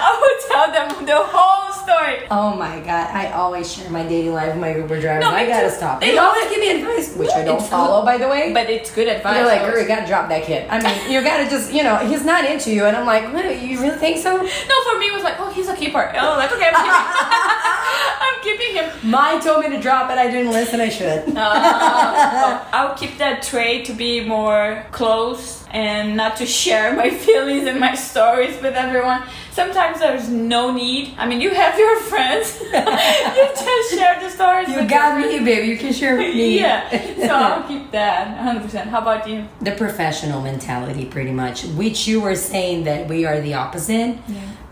I 0.06 0.10
would 0.20 0.38
tell 0.50 0.66
them 0.72 1.06
the 1.06 1.20
whole 1.22 1.72
story. 1.72 2.26
Oh 2.30 2.54
my 2.56 2.80
god, 2.80 3.11
I 3.12 3.30
always 3.32 3.70
share 3.72 3.90
my 3.90 4.02
dating 4.06 4.32
life 4.32 4.48
with 4.48 4.58
my 4.60 4.74
Uber 4.76 5.00
drivers. 5.00 5.22
No, 5.24 5.30
I 5.30 5.46
gotta 5.46 5.68
too. 5.68 5.74
stop. 5.76 6.00
They 6.00 6.12
They 6.12 6.18
always 6.18 6.48
give 6.48 6.58
me 6.60 6.70
advice, 6.80 7.14
which 7.14 7.30
I 7.30 7.44
don't 7.44 7.62
follow, 7.62 8.00
good. 8.00 8.06
by 8.06 8.16
the 8.18 8.28
way. 8.28 8.52
But 8.52 8.70
it's 8.70 8.90
good 8.90 9.08
advice. 9.08 9.34
They're 9.34 9.46
like, 9.46 9.62
girl, 9.70 9.80
you 9.80 9.86
gotta 9.86 10.06
drop 10.06 10.28
that 10.30 10.44
kid. 10.44 10.68
I 10.70 10.80
mean, 10.82 11.10
you 11.12 11.22
gotta 11.22 11.48
just, 11.48 11.72
you 11.72 11.82
know, 11.82 11.96
he's 11.98 12.24
not 12.24 12.44
into 12.44 12.72
you. 12.72 12.84
And 12.86 12.96
I'm 12.96 13.06
like, 13.06 13.32
what, 13.32 13.44
you 13.62 13.80
really 13.80 13.96
think 13.98 14.18
so? 14.18 14.32
No, 14.36 14.42
for 14.46 14.98
me, 14.98 15.06
it 15.06 15.14
was 15.14 15.22
like, 15.24 15.38
oh, 15.38 15.50
he's 15.52 15.68
a 15.68 15.76
keeper. 15.76 16.10
Oh, 16.16 16.36
that's 16.36 16.52
okay. 16.54 16.70
I'm 16.74 16.82
keeping, 16.82 16.92
I'm 18.20 18.42
keeping 18.42 18.76
him. 19.02 19.10
Mine 19.10 19.40
told 19.40 19.60
me 19.64 19.70
to 19.76 19.80
drop 19.80 20.10
it. 20.10 20.18
I 20.18 20.30
didn't 20.30 20.52
listen. 20.52 20.80
I 20.80 20.88
should. 20.88 21.36
Uh, 21.36 22.64
I'll 22.72 22.94
keep 22.96 23.18
that 23.18 23.42
trait 23.42 23.84
to 23.86 23.92
be 23.92 24.24
more 24.24 24.84
close 24.92 25.64
and 25.70 26.16
not 26.16 26.36
to 26.36 26.46
share 26.46 26.94
my 26.94 27.10
feelings 27.26 27.66
and 27.66 27.78
my 27.78 27.94
stories 27.94 28.60
with 28.62 28.74
everyone. 28.74 29.22
Sometimes 29.52 29.98
there's 30.00 30.28
no 30.30 30.72
need. 30.72 31.14
I 31.18 31.26
mean, 31.26 31.40
you 31.40 31.50
have 31.50 31.78
your 31.78 32.00
friends. 32.00 32.58
you 32.62 32.70
just 32.72 33.94
share 33.94 34.18
the 34.18 34.30
stories. 34.30 34.68
You 34.68 34.88
got 34.88 35.18
me, 35.20 35.38
baby. 35.44 35.68
You 35.68 35.76
can 35.76 35.92
share 35.92 36.16
with 36.16 36.34
me. 36.34 36.58
Yeah, 36.62 36.88
so 37.16 37.34
I'll 37.34 37.68
keep 37.68 37.90
that 37.92 38.38
100%. 38.38 38.86
How 38.86 39.00
about 39.02 39.28
you? 39.28 39.46
the 39.60 39.72
professional 39.72 40.40
mentality, 40.40 41.04
pretty 41.04 41.32
much, 41.32 41.64
which 41.64 42.06
you 42.08 42.20
were 42.20 42.34
saying 42.36 42.84
that 42.84 43.08
we 43.08 43.24
are 43.26 43.40
the 43.40 43.54
opposite. 43.54 44.16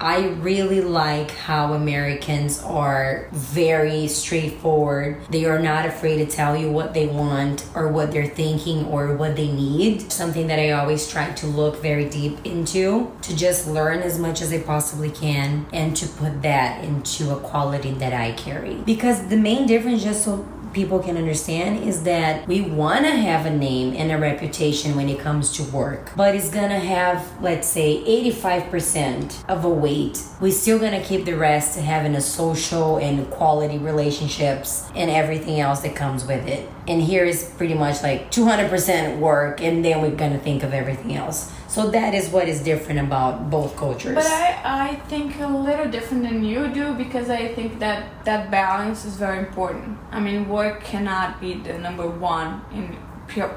I 0.00 0.28
really 0.28 0.80
like 0.80 1.30
how 1.32 1.74
Americans 1.74 2.62
are 2.62 3.28
very 3.32 4.08
straightforward. 4.08 5.20
They 5.28 5.44
are 5.44 5.58
not 5.58 5.84
afraid 5.84 6.16
to 6.18 6.26
tell 6.26 6.56
you 6.56 6.70
what 6.70 6.94
they 6.94 7.06
want 7.06 7.66
or 7.74 7.88
what 7.88 8.10
they're 8.10 8.26
thinking 8.26 8.86
or 8.86 9.14
what 9.14 9.36
they 9.36 9.52
need. 9.52 10.10
Something 10.10 10.46
that 10.46 10.58
I 10.58 10.70
always 10.70 11.06
try 11.06 11.30
to 11.30 11.46
look 11.46 11.82
very 11.82 12.08
deep 12.08 12.38
into 12.46 13.12
to 13.20 13.36
just 13.36 13.68
learn 13.68 14.00
as 14.00 14.18
much 14.18 14.40
as 14.40 14.50
I 14.54 14.62
possibly 14.62 15.10
can 15.10 15.66
and 15.70 15.94
to 15.96 16.08
put 16.08 16.40
that 16.42 16.82
into 16.82 17.36
a 17.36 17.40
quality 17.40 17.90
that 17.92 18.14
I 18.14 18.32
carry. 18.32 18.76
Because 18.76 19.28
the 19.28 19.36
main 19.36 19.66
difference, 19.66 20.02
just 20.02 20.24
so 20.24 20.46
people 20.72 20.98
can 20.98 21.16
understand 21.16 21.82
is 21.84 22.02
that 22.04 22.46
we 22.46 22.60
want 22.60 23.04
to 23.04 23.12
have 23.12 23.46
a 23.46 23.50
name 23.50 23.94
and 23.96 24.12
a 24.12 24.18
reputation 24.18 24.96
when 24.96 25.08
it 25.08 25.18
comes 25.18 25.52
to 25.52 25.62
work. 25.64 26.12
But 26.16 26.34
it's 26.34 26.50
gonna 26.50 26.78
have 26.78 27.30
let's 27.42 27.68
say 27.68 28.02
85% 28.32 29.44
of 29.48 29.64
a 29.64 29.68
weight. 29.68 30.22
We're 30.40 30.52
still 30.52 30.78
gonna 30.78 31.02
keep 31.02 31.24
the 31.24 31.36
rest 31.36 31.74
to 31.74 31.82
having 31.82 32.14
a 32.14 32.20
social 32.20 32.98
and 32.98 33.28
quality 33.30 33.78
relationships 33.78 34.88
and 34.94 35.10
everything 35.10 35.60
else 35.60 35.80
that 35.80 35.96
comes 35.96 36.24
with 36.24 36.46
it. 36.46 36.68
And 36.88 37.02
here 37.02 37.24
is 37.24 37.52
pretty 37.56 37.74
much 37.74 38.02
like 38.02 38.30
200% 38.30 39.18
work 39.18 39.60
and 39.60 39.84
then 39.84 40.00
we're 40.02 40.10
gonna 40.16 40.38
think 40.38 40.62
of 40.62 40.72
everything 40.72 41.14
else. 41.14 41.52
So 41.70 41.88
that 41.90 42.14
is 42.14 42.28
what 42.30 42.48
is 42.48 42.64
different 42.64 42.98
about 42.98 43.48
both 43.48 43.76
cultures. 43.76 44.16
But 44.16 44.26
I, 44.26 44.60
I 44.64 44.94
think 45.06 45.38
a 45.38 45.46
little 45.46 45.88
different 45.88 46.24
than 46.24 46.42
you 46.42 46.66
do 46.66 46.94
because 46.94 47.30
I 47.30 47.54
think 47.54 47.78
that 47.78 48.24
that 48.24 48.50
balance 48.50 49.04
is 49.04 49.14
very 49.14 49.38
important. 49.38 49.96
I 50.10 50.18
mean, 50.18 50.48
work 50.60 50.84
cannot 50.84 51.40
be 51.40 51.54
the 51.54 51.78
number 51.78 52.06
one 52.06 52.50
in 52.72 52.84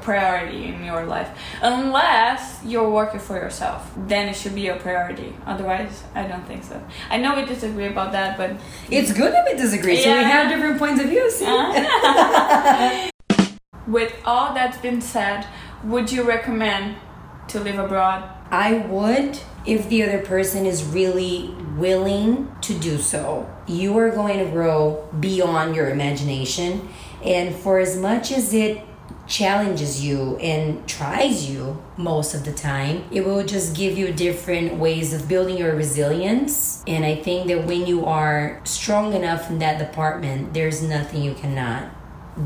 priority 0.00 0.60
in 0.66 0.84
your 0.84 1.04
life 1.04 1.30
unless 1.60 2.42
you're 2.64 2.90
working 3.00 3.20
for 3.28 3.36
yourself. 3.36 3.80
Then 4.12 4.28
it 4.28 4.36
should 4.36 4.54
be 4.54 4.62
your 4.62 4.76
priority. 4.76 5.34
Otherwise, 5.46 6.04
I 6.14 6.22
don't 6.28 6.46
think 6.46 6.62
so. 6.62 6.76
I 7.10 7.16
know 7.18 7.34
we 7.34 7.44
disagree 7.44 7.88
about 7.88 8.12
that, 8.12 8.38
but 8.38 8.50
it's 8.88 9.12
good 9.12 9.32
that 9.34 9.44
we 9.44 9.54
disagree 9.66 9.96
so 9.96 10.16
we 10.16 10.24
have 10.34 10.48
different 10.48 10.78
points 10.78 11.00
of 11.02 11.08
view 11.08 11.24
see? 11.30 11.44
with 13.96 14.12
all 14.24 14.54
that's 14.54 14.78
been 14.78 15.00
said, 15.00 15.46
would 15.82 16.10
you 16.10 16.22
recommend 16.22 16.96
to 17.48 17.60
live 17.60 17.78
abroad? 17.78 18.20
I 18.50 18.68
would 18.94 19.38
if 19.66 19.88
the 19.88 20.02
other 20.02 20.20
person 20.20 20.66
is 20.66 20.84
really 20.84 21.54
willing 21.76 22.54
to 22.62 22.78
do 22.78 22.98
so. 22.98 23.50
You 23.66 23.96
are 23.98 24.10
going 24.10 24.38
to 24.38 24.50
grow 24.50 25.08
beyond 25.20 25.74
your 25.74 25.88
imagination. 25.90 26.88
And 27.24 27.54
for 27.54 27.78
as 27.78 27.96
much 27.96 28.30
as 28.30 28.52
it 28.52 28.84
challenges 29.26 30.04
you 30.04 30.36
and 30.36 30.86
tries 30.86 31.48
you 31.48 31.82
most 31.96 32.34
of 32.34 32.44
the 32.44 32.52
time. 32.52 33.04
It 33.10 33.24
will 33.24 33.44
just 33.44 33.74
give 33.74 33.96
you 33.96 34.12
different 34.12 34.76
ways 34.76 35.14
of 35.14 35.28
building 35.28 35.56
your 35.56 35.74
resilience. 35.74 36.82
And 36.86 37.04
I 37.04 37.16
think 37.16 37.48
that 37.48 37.64
when 37.66 37.86
you 37.86 38.04
are 38.04 38.60
strong 38.64 39.14
enough 39.14 39.50
in 39.50 39.58
that 39.60 39.78
department, 39.78 40.52
there's 40.52 40.82
nothing 40.82 41.22
you 41.22 41.34
cannot 41.34 41.88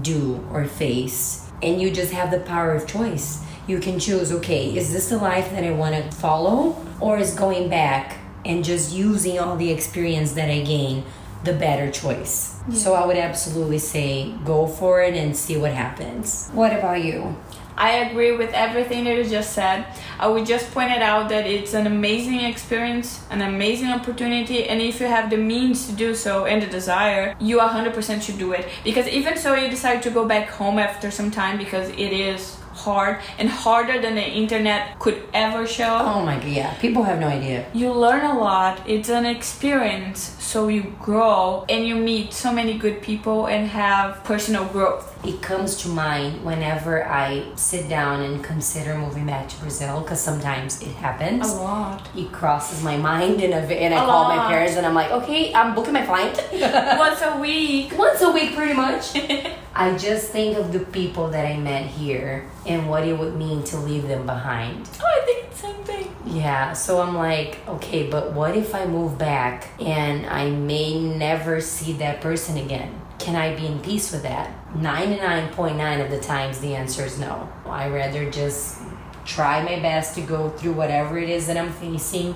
do 0.02 0.46
or 0.52 0.66
face. 0.66 1.47
And 1.62 1.80
you 1.80 1.90
just 1.90 2.12
have 2.12 2.30
the 2.30 2.40
power 2.40 2.72
of 2.72 2.86
choice. 2.86 3.44
You 3.66 3.80
can 3.80 3.98
choose, 3.98 4.32
okay, 4.32 4.76
is 4.76 4.92
this 4.92 5.08
the 5.10 5.18
life 5.18 5.50
that 5.50 5.64
I 5.64 5.72
want 5.72 5.94
to 5.94 6.10
follow? 6.16 6.76
Or 7.00 7.18
is 7.18 7.34
going 7.34 7.68
back 7.68 8.18
and 8.44 8.64
just 8.64 8.94
using 8.94 9.38
all 9.38 9.56
the 9.56 9.70
experience 9.70 10.32
that 10.32 10.50
I 10.50 10.60
gain 10.60 11.04
the 11.44 11.52
better 11.52 11.90
choice? 11.90 12.60
So 12.72 12.94
I 12.94 13.06
would 13.06 13.16
absolutely 13.16 13.78
say 13.78 14.32
go 14.44 14.66
for 14.66 15.02
it 15.02 15.14
and 15.14 15.36
see 15.36 15.56
what 15.56 15.72
happens. 15.72 16.48
What 16.52 16.72
about 16.72 17.02
you? 17.02 17.36
I 17.78 18.10
agree 18.10 18.36
with 18.36 18.52
everything 18.54 19.04
that 19.04 19.16
you 19.16 19.24
just 19.24 19.52
said. 19.52 19.86
Uh, 20.18 20.28
I 20.28 20.30
would 20.30 20.46
just 20.46 20.70
point 20.72 20.90
it 20.90 21.00
out 21.00 21.28
that 21.28 21.46
it's 21.46 21.74
an 21.74 21.86
amazing 21.86 22.40
experience, 22.40 23.24
an 23.30 23.40
amazing 23.40 23.88
opportunity, 23.88 24.68
and 24.68 24.82
if 24.82 25.00
you 25.00 25.06
have 25.06 25.30
the 25.30 25.36
means 25.36 25.86
to 25.86 25.92
do 25.92 26.14
so 26.14 26.44
and 26.44 26.60
the 26.60 26.66
desire, 26.66 27.36
you 27.40 27.58
100% 27.60 28.20
should 28.20 28.36
do 28.38 28.52
it. 28.52 28.68
Because 28.82 29.06
even 29.06 29.38
so, 29.38 29.54
you 29.54 29.70
decide 29.70 30.02
to 30.02 30.10
go 30.10 30.26
back 30.26 30.48
home 30.50 30.78
after 30.78 31.10
some 31.10 31.30
time 31.30 31.56
because 31.56 31.88
it 31.90 32.12
is 32.12 32.58
hard 32.78 33.18
and 33.38 33.48
harder 33.48 34.00
than 34.00 34.14
the 34.14 34.24
internet 34.24 34.98
could 34.98 35.22
ever 35.34 35.66
show. 35.66 35.98
Oh 36.00 36.24
my 36.24 36.36
god, 36.36 36.48
yeah. 36.48 36.74
People 36.74 37.02
have 37.02 37.18
no 37.18 37.28
idea. 37.28 37.66
You 37.74 37.92
learn 37.92 38.24
a 38.24 38.38
lot. 38.38 38.88
It's 38.88 39.08
an 39.08 39.26
experience, 39.26 40.36
so 40.38 40.68
you 40.68 40.94
grow 41.00 41.64
and 41.68 41.86
you 41.86 41.96
meet 41.96 42.32
so 42.32 42.52
many 42.52 42.78
good 42.78 43.02
people 43.02 43.46
and 43.46 43.68
have 43.68 44.22
personal 44.24 44.64
growth. 44.66 45.17
It 45.24 45.42
comes 45.42 45.76
to 45.82 45.88
mind 45.88 46.44
whenever 46.44 47.04
I 47.06 47.44
sit 47.56 47.88
down 47.88 48.22
and 48.22 48.42
consider 48.42 48.96
moving 48.96 49.26
back 49.26 49.48
to 49.48 49.56
Brazil 49.60 50.00
because 50.00 50.20
sometimes 50.20 50.80
it 50.80 50.88
happens. 50.94 51.50
A 51.50 51.54
lot. 51.56 52.08
It 52.16 52.30
crosses 52.32 52.82
my 52.84 52.96
mind 52.96 53.40
and, 53.42 53.52
I- 53.54 53.58
and 53.58 53.92
I 53.94 54.02
A 54.02 54.06
call 54.06 54.28
my 54.36 54.46
parents 54.48 54.76
and 54.76 54.86
I'm 54.86 54.94
like, 54.94 55.10
okay, 55.10 55.52
I'm 55.52 55.74
booking 55.74 55.92
my 55.92 56.06
flight. 56.06 56.36
Once 56.98 57.20
a 57.22 57.36
week. 57.40 57.92
Once 57.98 58.20
a 58.22 58.30
week, 58.30 58.54
pretty 58.54 58.74
much. 58.74 59.16
I 59.74 59.96
just 59.98 60.30
think 60.30 60.56
of 60.56 60.72
the 60.72 60.80
people 60.80 61.28
that 61.30 61.44
I 61.46 61.56
met 61.56 61.86
here 61.86 62.46
and 62.66 62.88
what 62.88 63.06
it 63.06 63.18
would 63.18 63.34
mean 63.36 63.62
to 63.64 63.76
leave 63.78 64.06
them 64.08 64.24
behind. 64.24 64.88
Oh, 65.00 65.04
I 65.04 65.24
think 65.26 65.44
it's 65.46 65.60
the 65.60 65.66
same 65.68 65.84
thing. 65.84 66.14
Yeah, 66.26 66.72
so 66.72 67.00
I'm 67.00 67.14
like, 67.16 67.58
okay, 67.68 68.08
but 68.08 68.32
what 68.32 68.56
if 68.56 68.74
I 68.74 68.86
move 68.86 69.18
back 69.18 69.68
and 69.80 70.26
I 70.26 70.50
may 70.50 70.98
never 71.00 71.60
see 71.60 71.92
that 71.94 72.20
person 72.20 72.56
again? 72.56 73.00
Can 73.18 73.34
I 73.34 73.54
be 73.56 73.66
in 73.66 73.80
peace 73.80 74.12
with 74.12 74.22
that? 74.22 74.50
99.9 74.74 76.04
of 76.04 76.10
the 76.10 76.20
times, 76.20 76.60
the 76.60 76.74
answer 76.74 77.04
is 77.04 77.18
no. 77.18 77.48
I 77.66 77.88
rather 77.88 78.30
just 78.30 78.78
try 79.24 79.62
my 79.62 79.78
best 79.80 80.14
to 80.14 80.20
go 80.22 80.48
through 80.50 80.72
whatever 80.72 81.18
it 81.18 81.28
is 81.28 81.46
that 81.48 81.56
I'm 81.56 81.72
facing 81.72 82.34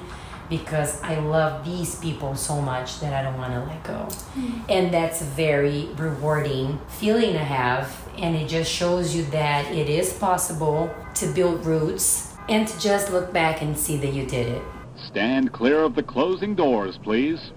because 0.50 1.02
I 1.02 1.18
love 1.18 1.64
these 1.64 1.94
people 1.94 2.34
so 2.34 2.60
much 2.60 3.00
that 3.00 3.14
I 3.14 3.22
don't 3.22 3.38
want 3.38 3.54
to 3.54 3.60
let 3.60 3.82
go. 3.84 4.14
Hmm. 4.34 4.60
And 4.68 4.92
that's 4.92 5.22
a 5.22 5.24
very 5.24 5.88
rewarding 5.96 6.78
feeling 6.88 7.32
to 7.32 7.38
have. 7.38 7.96
And 8.18 8.36
it 8.36 8.48
just 8.48 8.70
shows 8.70 9.16
you 9.16 9.24
that 9.26 9.72
it 9.72 9.88
is 9.88 10.12
possible 10.12 10.94
to 11.14 11.26
build 11.32 11.64
roots 11.64 12.34
and 12.48 12.68
to 12.68 12.78
just 12.78 13.10
look 13.10 13.32
back 13.32 13.62
and 13.62 13.78
see 13.78 13.96
that 13.98 14.12
you 14.12 14.26
did 14.26 14.48
it. 14.48 14.62
Stand 15.06 15.52
clear 15.52 15.82
of 15.82 15.94
the 15.94 16.02
closing 16.02 16.54
doors, 16.54 16.98
please. 17.02 17.52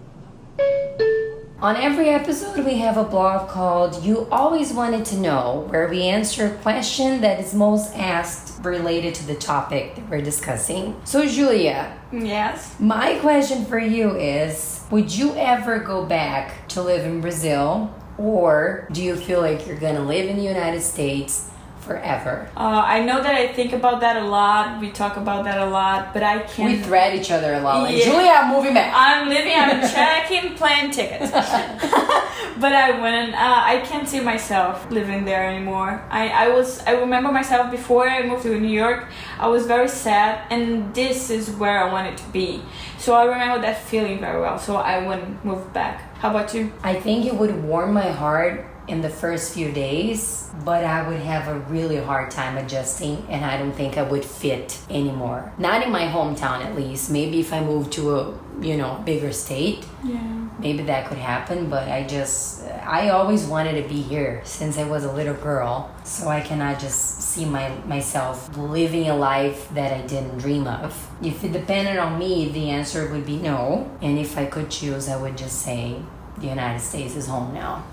On 1.62 1.78
every 1.78 2.10
episode, 2.10 2.66
we 2.66 2.80
have 2.80 2.98
a 2.98 3.04
blog 3.06 3.48
called 3.48 4.04
You 4.04 4.28
Always 4.30 4.74
Wanted 4.74 5.06
to 5.06 5.18
Know, 5.18 5.66
where 5.70 5.88
we 5.88 6.04
answer 6.04 6.48
a 6.48 6.50
question 6.58 7.22
that 7.22 7.40
is 7.40 7.54
most 7.56 7.96
asked 7.96 8.62
related 8.64 9.16
to 9.16 9.26
the 9.28 9.36
topic 9.36 9.96
that 9.96 10.10
we're 10.10 10.22
discussing. 10.22 11.00
So, 11.06 11.26
Julia, 11.26 11.98
Yes. 12.12 12.76
my 12.78 13.16
question 13.20 13.64
for 13.66 13.80
you 13.80 14.16
is 14.18 14.82
Would 14.92 15.16
you 15.16 15.34
ever 15.36 15.80
go 15.80 16.06
back 16.06 16.68
to 16.70 16.82
live 16.82 17.06
in 17.06 17.22
Brazil, 17.22 17.90
or 18.18 18.88
do 18.92 19.02
you 19.02 19.16
feel 19.16 19.40
like 19.40 19.66
you're 19.66 19.78
gonna 19.78 20.02
live 20.04 20.30
in 20.30 20.36
the 20.36 20.44
United 20.44 20.82
States 20.82 21.50
forever? 21.86 22.50
Uh, 22.58 22.84
I 22.86 23.00
know 23.08 23.22
that 23.22 23.36
I 23.36 23.48
think 23.58 23.72
about 23.74 24.00
that 24.02 24.16
a 24.18 24.26
lot. 24.26 24.80
We 24.82 24.90
talk 24.92 25.18
about 25.18 25.44
that 25.46 25.60
a 25.60 25.66
lot, 25.66 26.14
but 26.14 26.24
I 26.24 26.40
can't. 26.40 26.72
We 26.72 26.80
thread 26.88 27.16
each 27.20 27.32
other 27.32 27.54
a 27.54 27.62
lot. 27.62 27.84
Like, 27.84 27.98
Yeah. 27.98 28.06
Julia, 28.06 28.32
I'm 28.40 28.50
moving 28.56 28.74
back. 28.74 28.92
I'm 28.96 29.30
living. 29.30 29.54
I'm 29.56 29.82
checking 29.98 30.56
plane 30.56 30.92
tickets, 30.92 31.32
but 32.64 32.74
I 32.74 32.92
wouldn't. 33.02 33.34
Uh, 33.34 33.62
I 33.74 33.82
can't 33.86 34.08
see 34.08 34.20
myself 34.20 34.90
living 34.90 35.26
there 35.26 35.44
anymore. 35.48 36.04
I, 36.10 36.30
I 36.30 36.48
was. 36.50 36.82
I 36.86 36.92
remember 36.92 37.32
myself 37.32 37.72
before 37.72 38.10
I 38.10 38.26
moved 38.26 38.44
to 38.44 38.60
New 38.60 38.68
York. 38.86 39.08
I 39.40 39.48
was 39.48 39.66
very 39.68 39.88
sad, 39.88 40.46
and 40.50 40.94
this 40.94 41.30
is 41.30 41.50
where 41.52 41.78
I 41.84 41.92
wanted 41.92 42.18
to 42.18 42.28
be. 42.30 42.62
So 42.98 43.14
I 43.14 43.26
remember 43.26 43.62
that 43.62 43.82
feeling 43.84 44.20
very 44.20 44.42
well. 44.42 44.58
So 44.58 44.78
I 44.78 45.06
wouldn't 45.06 45.44
move 45.46 45.72
back. 45.74 46.18
How 46.20 46.30
about 46.32 46.54
you? 46.56 46.72
I 46.84 46.94
think 46.96 47.26
it 47.26 47.36
would 47.36 47.64
warm 47.64 47.94
my 47.94 48.10
heart 48.10 48.66
in 48.88 49.02
the 49.02 49.10
first 49.10 49.54
few 49.54 49.72
days, 49.72 50.50
but 50.64 50.84
I 50.84 51.08
would 51.08 51.20
have 51.20 51.48
a 51.48 51.60
really 51.72 51.98
hard 51.98 52.30
time 52.32 52.58
adjusting 52.58 53.26
and 53.30 53.44
I 53.44 53.58
don't 53.58 53.72
think 53.74 53.98
I 53.98 54.04
would 54.04 54.24
fit 54.24 54.78
anymore. 54.90 55.52
Not 55.58 55.82
in 55.84 55.92
my 55.92 56.04
hometown 56.04 56.64
at 56.64 56.76
least. 56.76 57.10
Maybe 57.12 57.40
if 57.40 57.52
I 57.52 57.62
moved 57.62 57.92
to 57.94 58.16
a, 58.16 58.34
you 58.62 58.78
know, 58.78 59.02
bigger 59.06 59.32
state, 59.32 59.86
Yeah. 60.04 60.20
maybe 60.60 60.84
that 60.84 61.08
could 61.08 61.18
happen, 61.18 61.70
but 61.70 61.88
I 61.90 62.04
just 62.04 62.64
I 62.86 63.10
always 63.10 63.46
wanted 63.46 63.82
to 63.82 63.90
be 63.90 64.02
here 64.02 64.42
since 64.44 64.78
I 64.78 64.84
was 64.84 65.04
a 65.04 65.12
little 65.12 65.34
girl. 65.34 65.90
So 66.04 66.28
I 66.30 66.42
cannot 66.42 66.80
just 66.80 67.22
see 67.22 67.46
my 67.46 67.70
myself 67.88 68.56
living 68.56 69.10
a 69.10 69.16
life 69.16 69.68
that 69.74 69.92
I 69.92 70.02
didn't 70.06 70.38
dream 70.38 70.68
of. 70.68 70.94
If 71.24 71.44
it 71.44 71.52
depended 71.52 71.98
on 71.98 72.20
me, 72.20 72.50
the 72.50 72.70
answer 72.70 73.10
would 73.12 73.26
be 73.26 73.38
no. 73.38 73.90
And 74.02 74.20
if 74.20 74.38
I 74.38 74.46
could 74.46 74.70
choose, 74.70 75.10
I 75.10 75.18
would 75.18 75.36
just 75.38 75.64
say 75.64 75.96
the 76.38 76.48
United 76.48 76.80
States 76.82 77.16
is 77.16 77.26
home 77.28 77.54
now. 77.54 77.84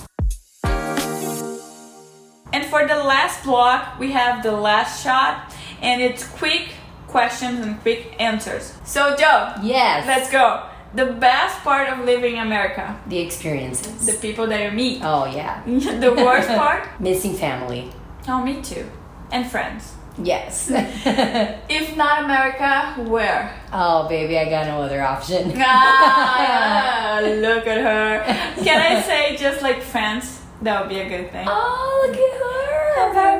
And 2.52 2.64
for 2.66 2.86
the 2.86 2.96
last 2.96 3.44
block, 3.44 3.98
we 3.98 4.12
have 4.12 4.42
the 4.42 4.52
last 4.52 5.02
shot, 5.02 5.52
and 5.80 6.02
it's 6.02 6.26
quick 6.26 6.74
questions 7.08 7.60
and 7.60 7.80
quick 7.80 8.14
answers. 8.20 8.74
So, 8.84 9.16
Joe, 9.16 9.54
Yes. 9.62 10.06
let's 10.06 10.30
go. 10.30 10.66
The 10.94 11.06
best 11.06 11.58
part 11.64 11.88
of 11.88 12.04
living 12.04 12.36
in 12.36 12.42
America, 12.46 12.98
the 13.06 13.18
experiences. 13.18 14.04
the 14.04 14.12
people 14.12 14.46
that 14.48 14.60
you 14.62 14.70
meet. 14.70 15.00
oh 15.02 15.24
yeah. 15.24 15.62
the 15.66 16.12
worst 16.12 16.48
part, 16.48 16.84
Missing 17.00 17.34
family. 17.34 17.90
oh, 18.28 18.42
me 18.44 18.60
too, 18.60 18.84
and 19.30 19.46
friends. 19.50 19.94
Yes. 20.22 20.70
If 21.70 21.96
not 21.96 22.24
America, 22.24 22.94
where? 23.08 23.58
oh 23.72 24.06
baby, 24.08 24.38
I 24.38 24.44
got 24.50 24.66
no 24.66 24.82
other 24.82 25.00
option. 25.02 25.52
Ah, 25.56 27.18
look 27.22 27.66
at 27.66 27.78
her. 27.80 28.62
Can 28.62 28.78
I 28.92 29.00
say 29.00 29.36
just 29.38 29.62
like 29.62 29.80
France? 29.80 30.41
That 30.62 30.80
would 30.80 30.88
be 30.88 31.00
a 31.00 31.08
good 31.08 31.32
thing. 31.32 31.46
Oh, 31.48 32.06
look 32.06 32.16
at 32.16 32.38
her. 32.40 32.52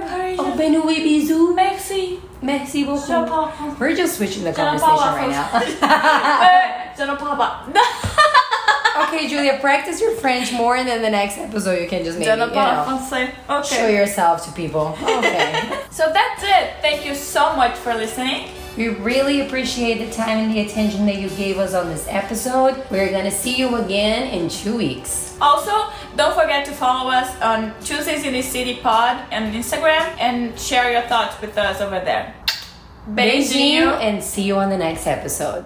Parisian. 0.08 0.44
Oh, 0.44 0.56
Benoît 0.56 1.02
bisous. 1.02 1.54
Merci. 1.54 2.20
Merci 2.42 2.84
beaucoup. 2.84 3.78
We're 3.78 3.94
just 3.94 4.16
switching 4.16 4.44
the 4.44 4.52
conversation 4.52 4.96
right 4.96 5.30
now. 5.30 5.48
Euh, 6.42 6.98
Je 6.98 7.04
ne 7.06 7.16
parle 7.16 7.36
pas. 7.36 7.64
okay, 9.04 9.28
Julia, 9.28 9.58
practice 9.60 10.00
your 10.00 10.12
French 10.16 10.52
more, 10.52 10.76
and 10.76 10.86
then 10.86 11.00
the 11.00 11.10
next 11.10 11.38
episode 11.38 11.80
you 11.80 11.88
can 11.88 12.04
just 12.04 12.18
maybe 12.18 12.30
you 12.30 12.36
know, 12.36 12.50
français. 12.50 13.64
show 13.64 13.88
yourself 13.88 14.44
to 14.44 14.52
people. 14.52 14.96
Okay. 15.02 15.70
So 15.90 16.12
that's 16.12 16.42
it. 16.42 16.74
Thank 16.82 17.06
you 17.06 17.14
so 17.14 17.56
much 17.56 17.74
for 17.76 17.94
listening. 17.94 18.48
We 18.76 18.88
really 18.88 19.42
appreciate 19.42 20.04
the 20.04 20.10
time 20.12 20.38
and 20.38 20.52
the 20.52 20.60
attention 20.60 21.04
that 21.06 21.16
you 21.16 21.28
gave 21.30 21.58
us 21.58 21.74
on 21.74 21.88
this 21.88 22.06
episode. 22.08 22.82
We're 22.90 23.10
gonna 23.10 23.30
see 23.30 23.56
you 23.56 23.76
again 23.76 24.28
in 24.28 24.48
two 24.48 24.76
weeks. 24.76 25.36
Also, 25.40 25.92
don't 26.16 26.34
forget 26.34 26.64
to 26.66 26.72
follow 26.72 27.10
us 27.10 27.40
on 27.42 27.74
Tuesdays 27.80 28.24
in 28.24 28.32
the 28.32 28.42
City 28.42 28.76
Pod 28.76 29.16
on 29.32 29.52
Instagram 29.52 30.16
and 30.18 30.58
share 30.58 30.90
your 30.90 31.02
thoughts 31.02 31.40
with 31.40 31.56
us 31.58 31.80
over 31.80 32.00
there. 32.00 32.34
Beijinho, 33.10 33.98
and 34.00 34.22
see 34.22 34.42
you 34.42 34.56
on 34.56 34.70
the 34.70 34.78
next 34.78 35.06
episode. 35.06 35.64